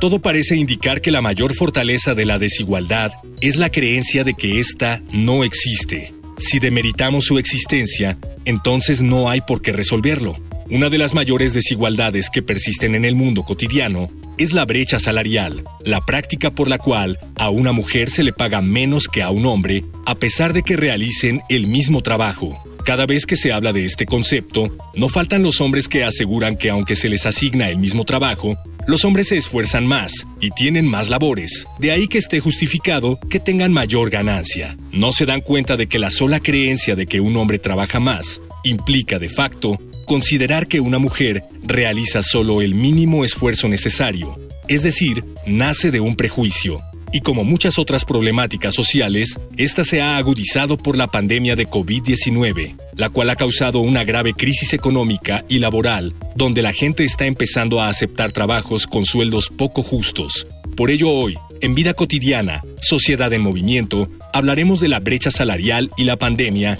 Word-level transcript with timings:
Todo 0.00 0.20
parece 0.20 0.54
indicar 0.54 1.00
que 1.00 1.10
la 1.10 1.20
mayor 1.20 1.54
fortaleza 1.54 2.14
de 2.14 2.24
la 2.24 2.38
desigualdad 2.38 3.10
es 3.40 3.56
la 3.56 3.68
creencia 3.68 4.22
de 4.22 4.34
que 4.34 4.60
ésta 4.60 5.02
no 5.12 5.42
existe. 5.42 6.14
Si 6.38 6.60
demeritamos 6.60 7.24
su 7.24 7.36
existencia, 7.36 8.16
entonces 8.44 9.02
no 9.02 9.28
hay 9.28 9.40
por 9.40 9.60
qué 9.60 9.72
resolverlo. 9.72 10.36
Una 10.70 10.88
de 10.88 10.98
las 10.98 11.14
mayores 11.14 11.52
desigualdades 11.52 12.30
que 12.30 12.42
persisten 12.42 12.94
en 12.94 13.04
el 13.04 13.16
mundo 13.16 13.42
cotidiano 13.42 14.08
es 14.36 14.52
la 14.52 14.64
brecha 14.66 15.00
salarial, 15.00 15.64
la 15.82 16.00
práctica 16.02 16.52
por 16.52 16.68
la 16.68 16.78
cual 16.78 17.18
a 17.34 17.50
una 17.50 17.72
mujer 17.72 18.08
se 18.08 18.22
le 18.22 18.32
paga 18.32 18.60
menos 18.60 19.08
que 19.08 19.22
a 19.22 19.30
un 19.30 19.46
hombre 19.46 19.82
a 20.06 20.14
pesar 20.14 20.52
de 20.52 20.62
que 20.62 20.76
realicen 20.76 21.42
el 21.48 21.66
mismo 21.66 22.02
trabajo. 22.02 22.62
Cada 22.84 23.04
vez 23.04 23.26
que 23.26 23.36
se 23.36 23.52
habla 23.52 23.72
de 23.72 23.84
este 23.84 24.06
concepto, 24.06 24.74
no 24.94 25.08
faltan 25.08 25.42
los 25.42 25.60
hombres 25.60 25.88
que 25.88 26.04
aseguran 26.04 26.56
que 26.56 26.70
aunque 26.70 26.94
se 26.94 27.08
les 27.08 27.26
asigna 27.26 27.68
el 27.68 27.78
mismo 27.78 28.04
trabajo, 28.04 28.56
los 28.88 29.04
hombres 29.04 29.28
se 29.28 29.36
esfuerzan 29.36 29.86
más 29.86 30.26
y 30.40 30.48
tienen 30.48 30.86
más 30.86 31.10
labores, 31.10 31.66
de 31.78 31.92
ahí 31.92 32.08
que 32.08 32.16
esté 32.16 32.40
justificado 32.40 33.20
que 33.28 33.38
tengan 33.38 33.70
mayor 33.70 34.08
ganancia. 34.08 34.78
No 34.92 35.12
se 35.12 35.26
dan 35.26 35.42
cuenta 35.42 35.76
de 35.76 35.88
que 35.88 35.98
la 35.98 36.10
sola 36.10 36.40
creencia 36.40 36.96
de 36.96 37.04
que 37.04 37.20
un 37.20 37.36
hombre 37.36 37.58
trabaja 37.58 38.00
más 38.00 38.40
implica 38.64 39.18
de 39.18 39.28
facto 39.28 39.78
considerar 40.06 40.68
que 40.68 40.80
una 40.80 40.98
mujer 40.98 41.44
realiza 41.62 42.22
solo 42.22 42.62
el 42.62 42.74
mínimo 42.74 43.26
esfuerzo 43.26 43.68
necesario, 43.68 44.38
es 44.68 44.82
decir, 44.82 45.22
nace 45.46 45.90
de 45.90 46.00
un 46.00 46.16
prejuicio, 46.16 46.78
y 47.12 47.20
como 47.20 47.44
muchas 47.44 47.78
otras 47.78 48.04
problemáticas 48.04 48.74
sociales, 48.74 49.38
esta 49.56 49.84
se 49.84 50.00
ha 50.00 50.16
agudizado 50.16 50.76
por 50.76 50.96
la 50.96 51.06
pandemia 51.06 51.56
de 51.56 51.66
COVID-19, 51.66 52.76
la 52.94 53.08
cual 53.08 53.30
ha 53.30 53.36
causado 53.36 53.80
una 53.80 54.04
grave 54.04 54.34
crisis 54.34 54.72
económica 54.72 55.44
y 55.48 55.58
laboral, 55.58 56.14
donde 56.36 56.62
la 56.62 56.72
gente 56.72 57.04
está 57.04 57.26
empezando 57.26 57.80
a 57.80 57.88
aceptar 57.88 58.32
trabajos 58.32 58.86
con 58.86 59.06
sueldos 59.06 59.48
poco 59.48 59.82
justos. 59.82 60.46
Por 60.76 60.90
ello 60.90 61.10
hoy, 61.10 61.36
en 61.60 61.74
Vida 61.74 61.94
Cotidiana, 61.94 62.62
Sociedad 62.80 63.32
en 63.32 63.42
Movimiento, 63.42 64.08
hablaremos 64.32 64.80
de 64.80 64.88
la 64.88 65.00
brecha 65.00 65.30
salarial 65.30 65.90
y 65.96 66.04
la 66.04 66.16
pandemia 66.16 66.78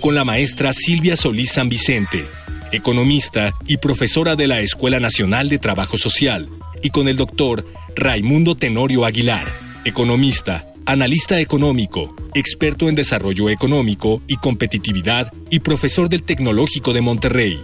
con 0.00 0.14
la 0.14 0.24
maestra 0.24 0.72
Silvia 0.72 1.16
Solís 1.16 1.52
San 1.52 1.68
Vicente, 1.68 2.24
economista 2.72 3.54
y 3.66 3.78
profesora 3.78 4.36
de 4.36 4.46
la 4.46 4.60
Escuela 4.60 5.00
Nacional 5.00 5.48
de 5.48 5.58
Trabajo 5.58 5.96
Social, 5.96 6.48
y 6.82 6.90
con 6.90 7.08
el 7.08 7.16
doctor 7.16 7.66
Raimundo 7.96 8.54
Tenorio 8.54 9.04
Aguilar 9.04 9.46
economista, 9.88 10.66
analista 10.86 11.40
económico, 11.40 12.14
experto 12.34 12.88
en 12.88 12.94
desarrollo 12.94 13.48
económico 13.48 14.22
y 14.26 14.36
competitividad 14.36 15.32
y 15.50 15.60
profesor 15.60 16.08
del 16.08 16.22
Tecnológico 16.22 16.92
de 16.92 17.00
Monterrey. 17.00 17.60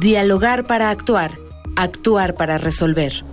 Dialogar 0.00 0.66
para 0.66 0.90
actuar, 0.90 1.32
actuar 1.76 2.34
para 2.34 2.56
resolver. 2.56 3.27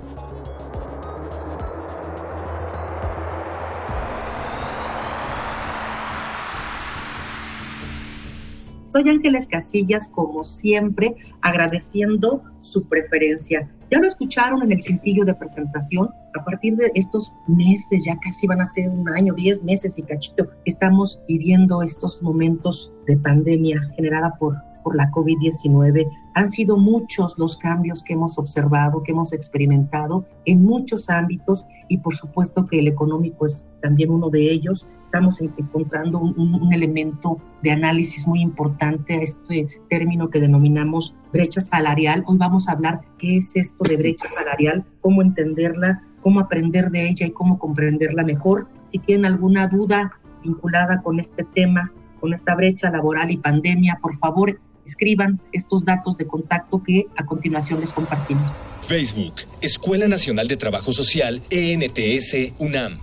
Soy 8.95 9.09
Ángeles 9.09 9.45
Casillas, 9.45 10.07
como 10.07 10.41
siempre, 10.45 11.17
agradeciendo 11.41 12.41
su 12.59 12.87
preferencia. 12.87 13.69
Ya 13.91 13.99
lo 13.99 14.07
escucharon 14.07 14.63
en 14.63 14.71
el 14.71 14.81
cintillo 14.81 15.25
de 15.25 15.35
presentación. 15.35 16.09
A 16.33 16.45
partir 16.45 16.77
de 16.77 16.93
estos 16.95 17.35
meses, 17.45 18.05
ya 18.05 18.17
casi 18.19 18.47
van 18.47 18.61
a 18.61 18.65
ser 18.65 18.87
un 18.87 19.09
año, 19.09 19.33
diez 19.33 19.61
meses 19.65 19.97
y 19.97 20.01
cachito, 20.01 20.49
estamos 20.63 21.21
viviendo 21.27 21.81
estos 21.81 22.23
momentos 22.23 22.93
de 23.05 23.17
pandemia 23.17 23.81
generada 23.97 24.33
por 24.39 24.55
por 24.85 24.95
la 24.95 25.09
COVID-19. 25.09 26.07
Han 26.35 26.51
sido 26.51 26.77
muchos 26.77 27.39
los 27.39 27.57
cambios 27.57 28.03
que 28.03 28.13
hemos 28.13 28.37
observado, 28.37 29.01
que 29.01 29.13
hemos 29.13 29.33
experimentado 29.33 30.25
en 30.45 30.63
muchos 30.63 31.09
ámbitos 31.09 31.65
y 31.89 31.97
por 31.97 32.13
supuesto 32.13 32.67
que 32.67 32.77
el 32.77 32.87
económico 32.87 33.47
es 33.47 33.67
también 33.81 34.11
uno 34.11 34.29
de 34.29 34.51
ellos. 34.51 34.87
Estamos 35.05 35.41
encontrando 35.41 36.19
un, 36.19 36.71
elemento 36.71 37.39
de 37.63 37.71
análisis 37.71 38.27
muy 38.27 38.41
importante 38.41 39.15
a 39.15 39.21
este 39.23 39.65
término 39.89 40.29
que 40.29 40.39
denominamos 40.39 41.15
brecha 41.33 41.61
salarial. 41.61 42.23
Hoy 42.27 42.37
vamos 42.37 42.69
a 42.69 42.73
hablar 42.73 43.01
qué 43.17 43.37
es 43.37 43.55
esto 43.55 43.83
de 43.89 43.97
brecha 43.97 44.27
salarial, 44.27 44.85
cómo 45.01 45.23
entenderla, 45.23 46.03
cómo 46.21 46.41
aprender 46.41 46.91
de 46.91 47.09
ella 47.09 47.25
y 47.25 47.31
cómo 47.31 47.57
comprenderla 47.57 48.23
mejor. 48.23 48.67
Si 48.83 48.99
tienen 48.99 49.25
alguna 49.25 49.65
duda 49.65 50.11
vinculada 50.43 51.01
con 51.01 51.19
este 51.19 51.43
tema, 51.55 51.91
con 52.19 52.33
esta 52.33 52.55
brecha 52.55 52.91
laboral 52.91 53.31
y 53.31 53.37
pandemia, 53.37 53.97
por 54.01 54.15
favor 54.15 54.59
escriban 54.85 55.39
estos 55.51 55.83
datos 55.83 56.17
de 56.17 56.27
contacto 56.27 56.81
que 56.83 57.07
a 57.17 57.25
continuación 57.25 57.79
les 57.79 57.91
compartimos. 57.91 58.53
Facebook, 58.81 59.33
Escuela 59.61 60.07
Nacional 60.07 60.47
de 60.47 60.57
Trabajo 60.57 60.93
Social, 60.93 61.41
ENTS, 61.49 62.53
UNAM. 62.59 62.99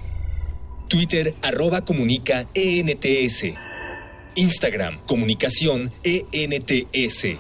Twitter, 0.89 1.35
arroba 1.43 1.85
comunica, 1.85 2.47
ENTS. 2.55 3.55
Instagram, 4.37 4.99
comunicación, 5.07 5.91
ENTS. 6.05 7.39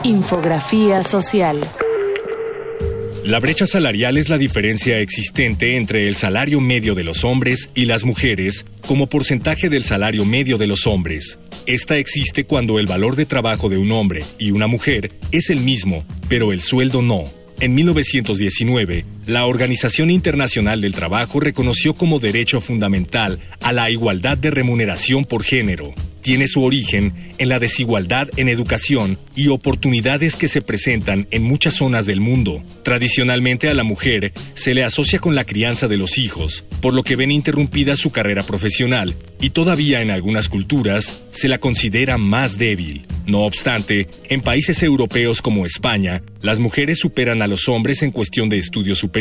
Infografía 0.03 1.03
social. 1.03 1.59
La 3.25 3.41
brecha 3.41 3.67
salarial 3.67 4.17
es 4.17 4.29
la 4.29 4.38
diferencia 4.38 5.00
existente 5.00 5.75
entre 5.75 6.07
el 6.07 6.15
salario 6.15 6.62
medio 6.62 6.95
de 6.95 7.03
los 7.03 7.25
hombres 7.25 7.69
y 7.75 7.83
las 7.83 8.05
mujeres 8.05 8.65
como 8.88 9.07
porcentaje 9.07 9.67
del 9.67 9.83
salario 9.83 10.24
medio 10.24 10.57
de 10.57 10.67
los 10.67 10.88
hombres. 10.88 11.38
Esta 11.67 11.97
existe 11.97 12.45
cuando 12.45 12.79
el 12.79 12.88
valor 12.88 13.17
de 13.17 13.25
trabajo 13.25 13.67
de 13.67 13.77
un 13.77 13.91
hombre 13.91 14.24
y 14.39 14.51
una 14.51 14.67
mujer 14.67 15.12
es 15.33 15.50
el 15.50 15.59
mismo, 15.59 16.05
pero 16.29 16.53
el 16.53 16.62
sueldo 16.62 17.01
no. 17.01 17.25
En 17.59 17.75
1919, 17.75 19.03
la 19.27 19.46
Organización 19.46 20.10
Internacional 20.10 20.79
del 20.79 20.93
Trabajo 20.93 21.39
reconoció 21.39 21.93
como 21.93 22.19
derecho 22.19 22.62
fundamental 22.62 23.39
a 23.62 23.74
la 23.74 23.91
igualdad 23.91 24.38
de 24.38 24.51
remuneración 24.51 25.25
por 25.25 25.43
género 25.43 25.93
tiene 26.27 26.50
su 26.50 26.62
origen 26.62 27.13
en 27.38 27.48
la 27.48 27.57
desigualdad 27.57 28.27
en 28.36 28.50
educación 28.50 29.17
y 29.34 29.48
oportunidades 29.48 30.36
que 30.36 30.50
se 30.50 30.62
presentan 30.62 31.25
en 31.31 31.43
muchas 31.43 31.75
zonas 31.75 32.05
del 32.05 32.19
mundo. 32.19 32.62
Tradicionalmente 32.84 33.69
a 33.69 33.74
la 33.74 33.84
mujer 33.84 34.34
se 34.53 34.74
le 34.74 34.84
asocia 34.84 35.19
con 35.19 35.36
la 35.36 35.46
crianza 35.46 35.88
de 35.88 35.96
los 35.96 36.17
hijos, 36.17 36.65
por 36.81 36.93
lo 36.93 37.03
que 37.03 37.15
ven 37.15 37.31
interrumpida 37.31 37.96
su 37.96 38.12
carrera 38.12 38.43
profesional 38.43 39.15
y 39.39 39.51
todavía 39.51 40.01
en 40.01 40.12
algunas 40.12 40.50
culturas 40.50 41.17
se 41.31 41.48
la 41.48 41.60
considera 41.60 42.17
más 42.17 42.57
débil. 42.57 43.05
No 43.25 43.43
obstante, 43.46 44.07
en 44.27 44.41
países 44.41 44.84
europeos 44.84 45.41
como 45.41 45.65
España, 45.65 46.24
las 46.41 46.60
mujeres 46.60 47.00
superan 47.00 47.41
a 47.41 47.48
los 47.48 47.69
hombres 47.69 48.01
en 48.01 48.12
cuestión 48.12 48.50
de 48.50 48.57
estudios 48.57 48.98
superiores 48.98 49.16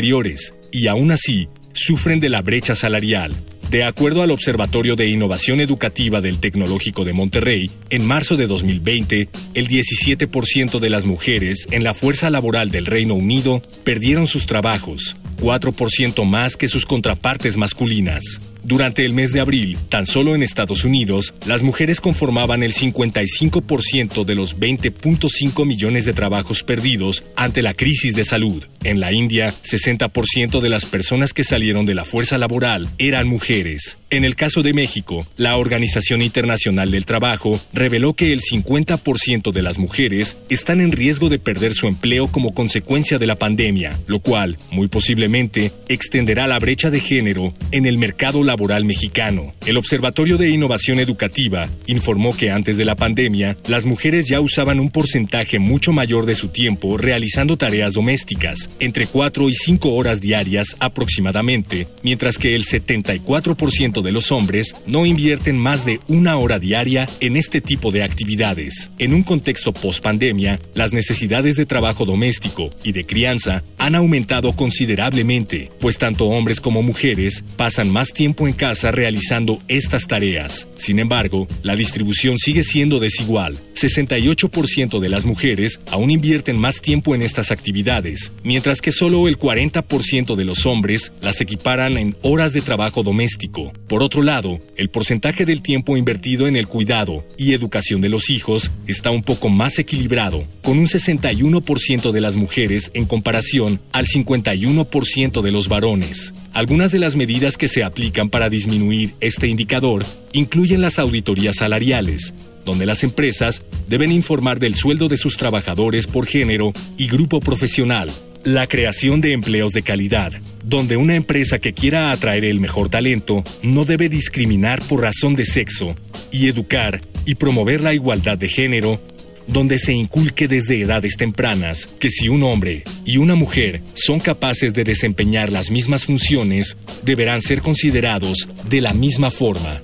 y 0.71 0.87
aún 0.87 1.11
así 1.11 1.47
sufren 1.73 2.19
de 2.19 2.29
la 2.29 2.41
brecha 2.41 2.75
salarial. 2.75 3.35
De 3.69 3.83
acuerdo 3.83 4.21
al 4.21 4.31
Observatorio 4.31 4.95
de 4.95 5.07
Innovación 5.07 5.59
Educativa 5.59 6.21
del 6.21 6.39
Tecnológico 6.39 7.03
de 7.03 7.13
Monterrey, 7.13 7.69
en 7.89 8.05
marzo 8.05 8.37
de 8.37 8.47
2020, 8.47 9.27
el 9.55 9.67
17% 9.67 10.79
de 10.79 10.89
las 10.89 11.03
mujeres 11.03 11.67
en 11.71 11.83
la 11.83 11.93
fuerza 11.93 12.29
laboral 12.29 12.71
del 12.71 12.85
Reino 12.85 13.15
Unido 13.15 13.61
perdieron 13.83 14.27
sus 14.27 14.45
trabajos, 14.45 15.17
4% 15.41 16.25
más 16.25 16.55
que 16.55 16.67
sus 16.67 16.85
contrapartes 16.85 17.57
masculinas. 17.57 18.39
Durante 18.63 19.05
el 19.05 19.13
mes 19.13 19.31
de 19.31 19.39
abril, 19.39 19.77
tan 19.89 20.05
solo 20.05 20.35
en 20.35 20.43
Estados 20.43 20.83
Unidos, 20.83 21.33
las 21.45 21.63
mujeres 21.63 22.01
conformaban 22.01 22.63
el 22.63 22.73
55% 22.73 24.25
de 24.25 24.35
los 24.35 24.59
20.5 24.59 25.65
millones 25.65 26.05
de 26.05 26.13
trabajos 26.13 26.63
perdidos 26.63 27.23
ante 27.35 27.61
la 27.61 27.73
crisis 27.73 28.13
de 28.13 28.25
salud. 28.25 28.65
En 28.83 28.99
la 28.99 29.11
India, 29.13 29.53
60% 29.63 30.59
de 30.59 30.69
las 30.69 30.85
personas 30.85 31.33
que 31.33 31.43
salieron 31.43 31.85
de 31.85 31.95
la 31.95 32.05
fuerza 32.05 32.37
laboral 32.37 32.89
eran 32.97 33.27
mujeres. 33.27 33.97
En 34.09 34.23
el 34.23 34.35
caso 34.35 34.63
de 34.63 34.73
México, 34.73 35.27
la 35.35 35.57
Organización 35.57 36.21
Internacional 36.21 36.91
del 36.91 37.05
Trabajo 37.05 37.59
reveló 37.73 38.13
que 38.13 38.31
el 38.31 38.41
50% 38.41 39.51
de 39.51 39.61
las 39.61 39.77
mujeres 39.77 40.37
están 40.49 40.79
en 40.79 40.93
riesgo 40.93 41.27
de 41.29 41.39
perder 41.39 41.73
su 41.73 41.87
empleo 41.87 42.27
como 42.27 42.53
consecuencia 42.53 43.17
de 43.17 43.27
la 43.27 43.35
pandemia, 43.35 43.99
lo 44.07 44.19
cual, 44.19 44.57
muy 44.71 44.87
posiblemente, 44.87 45.73
extenderá 45.89 46.47
la 46.47 46.59
brecha 46.59 46.89
de 46.89 47.01
género 47.01 47.53
en 47.71 47.85
el 47.85 47.97
mercado 47.97 48.43
laboral 48.43 48.56
mexicano. 48.83 49.53
El 49.65 49.77
Observatorio 49.77 50.37
de 50.37 50.49
Innovación 50.49 50.99
Educativa 50.99 51.69
informó 51.85 52.35
que 52.35 52.49
antes 52.49 52.77
de 52.77 52.85
la 52.85 52.95
pandemia, 52.95 53.55
las 53.67 53.85
mujeres 53.85 54.27
ya 54.27 54.41
usaban 54.41 54.79
un 54.79 54.89
porcentaje 54.89 55.59
mucho 55.59 55.93
mayor 55.93 56.25
de 56.25 56.35
su 56.35 56.49
tiempo 56.49 56.97
realizando 56.97 57.55
tareas 57.55 57.93
domésticas, 57.93 58.69
entre 58.79 59.05
4 59.05 59.49
y 59.49 59.53
5 59.53 59.93
horas 59.93 60.21
diarias 60.21 60.75
aproximadamente, 60.79 61.87
mientras 62.01 62.37
que 62.37 62.55
el 62.55 62.65
74% 62.65 64.01
de 64.01 64.11
los 64.11 64.31
hombres 64.31 64.75
no 64.85 65.05
invierten 65.05 65.57
más 65.57 65.85
de 65.85 65.99
una 66.07 66.37
hora 66.37 66.59
diaria 66.59 67.07
en 67.19 67.37
este 67.37 67.61
tipo 67.61 67.91
de 67.91 68.03
actividades. 68.03 68.89
En 68.97 69.13
un 69.13 69.23
contexto 69.23 69.71
post-pandemia, 69.71 70.59
las 70.73 70.93
necesidades 70.93 71.55
de 71.57 71.65
trabajo 71.65 72.05
doméstico 72.05 72.71
y 72.83 72.91
de 72.91 73.05
crianza 73.05 73.63
han 73.77 73.95
aumentado 73.95 74.53
considerablemente, 74.53 75.71
pues 75.79 75.97
tanto 75.97 76.25
hombres 76.25 76.59
como 76.59 76.81
mujeres 76.81 77.43
pasan 77.55 77.89
más 77.89 78.13
tiempo 78.13 78.36
en 78.45 78.53
casa 78.53 78.91
realizando 78.91 79.61
estas 79.69 80.05
tareas. 80.05 80.67
Sin 80.75 80.99
embargo, 80.99 81.47
la 81.63 81.77
distribución 81.77 82.37
sigue 82.37 82.63
siendo 82.63 82.99
desigual. 82.99 83.57
68% 83.75 84.99
de 84.99 85.09
las 85.09 85.23
mujeres 85.23 85.79
aún 85.87 86.11
invierten 86.11 86.59
más 86.59 86.81
tiempo 86.81 87.15
en 87.15 87.21
estas 87.21 87.51
actividades, 87.51 88.31
mientras 88.43 88.81
que 88.81 88.91
solo 88.91 89.27
el 89.27 89.39
40% 89.39 90.35
de 90.35 90.45
los 90.45 90.65
hombres 90.65 91.13
las 91.21 91.39
equiparan 91.39 91.97
en 91.97 92.15
horas 92.21 92.53
de 92.53 92.61
trabajo 92.61 93.03
doméstico. 93.03 93.71
Por 93.87 94.03
otro 94.03 94.23
lado, 94.23 94.59
el 94.75 94.89
porcentaje 94.89 95.45
del 95.45 95.61
tiempo 95.61 95.95
invertido 95.95 96.47
en 96.47 96.55
el 96.55 96.67
cuidado 96.67 97.23
y 97.37 97.53
educación 97.53 98.01
de 98.01 98.09
los 98.09 98.29
hijos 98.29 98.71
está 98.87 99.11
un 99.11 99.23
poco 99.23 99.49
más 99.49 99.79
equilibrado, 99.79 100.43
con 100.63 100.77
un 100.77 100.87
61% 100.87 102.11
de 102.11 102.21
las 102.21 102.35
mujeres 102.35 102.91
en 102.93 103.05
comparación 103.05 103.79
al 103.91 104.07
51% 104.07 105.41
de 105.41 105.51
los 105.51 105.69
varones. 105.69 106.33
Algunas 106.57 106.91
de 106.91 106.97
las 106.97 107.15
medidas 107.15 107.55
que 107.55 107.67
se 107.67 107.83
aplican 107.83 108.29
para 108.29 108.49
disminuir 108.49 109.13
este 109.19 109.47
indicador 109.47 110.03
incluyen 110.33 110.81
las 110.81 110.97
auditorías 110.97 111.57
salariales, 111.57 112.33
donde 112.65 112.87
las 112.87 113.03
empresas 113.03 113.61
deben 113.87 114.11
informar 114.11 114.57
del 114.57 114.73
sueldo 114.73 115.07
de 115.07 115.17
sus 115.17 115.37
trabajadores 115.37 116.07
por 116.07 116.25
género 116.25 116.73
y 116.97 117.05
grupo 117.09 117.41
profesional, 117.41 118.11
la 118.43 118.65
creación 118.65 119.21
de 119.21 119.33
empleos 119.33 119.71
de 119.71 119.83
calidad, 119.83 120.33
donde 120.63 120.97
una 120.97 121.13
empresa 121.13 121.59
que 121.59 121.73
quiera 121.73 122.09
atraer 122.09 122.43
el 122.43 122.59
mejor 122.59 122.89
talento 122.89 123.43
no 123.61 123.85
debe 123.85 124.09
discriminar 124.09 124.81
por 124.81 125.03
razón 125.03 125.35
de 125.35 125.45
sexo, 125.45 125.95
y 126.31 126.47
educar 126.47 127.01
y 127.27 127.35
promover 127.35 127.81
la 127.81 127.93
igualdad 127.93 128.39
de 128.39 128.47
género, 128.47 128.99
donde 129.47 129.79
se 129.79 129.93
inculque 129.93 130.47
desde 130.47 130.81
edades 130.81 131.17
tempranas 131.17 131.87
que 131.99 132.09
si 132.09 132.29
un 132.29 132.43
hombre 132.43 132.83
y 133.05 133.17
una 133.17 133.35
mujer 133.35 133.81
son 133.93 134.19
capaces 134.19 134.73
de 134.73 134.83
desempeñar 134.83 135.51
las 135.51 135.71
mismas 135.71 136.05
funciones, 136.05 136.77
deberán 137.03 137.41
ser 137.41 137.61
considerados 137.61 138.47
de 138.69 138.81
la 138.81 138.93
misma 138.93 139.31
forma. 139.31 139.81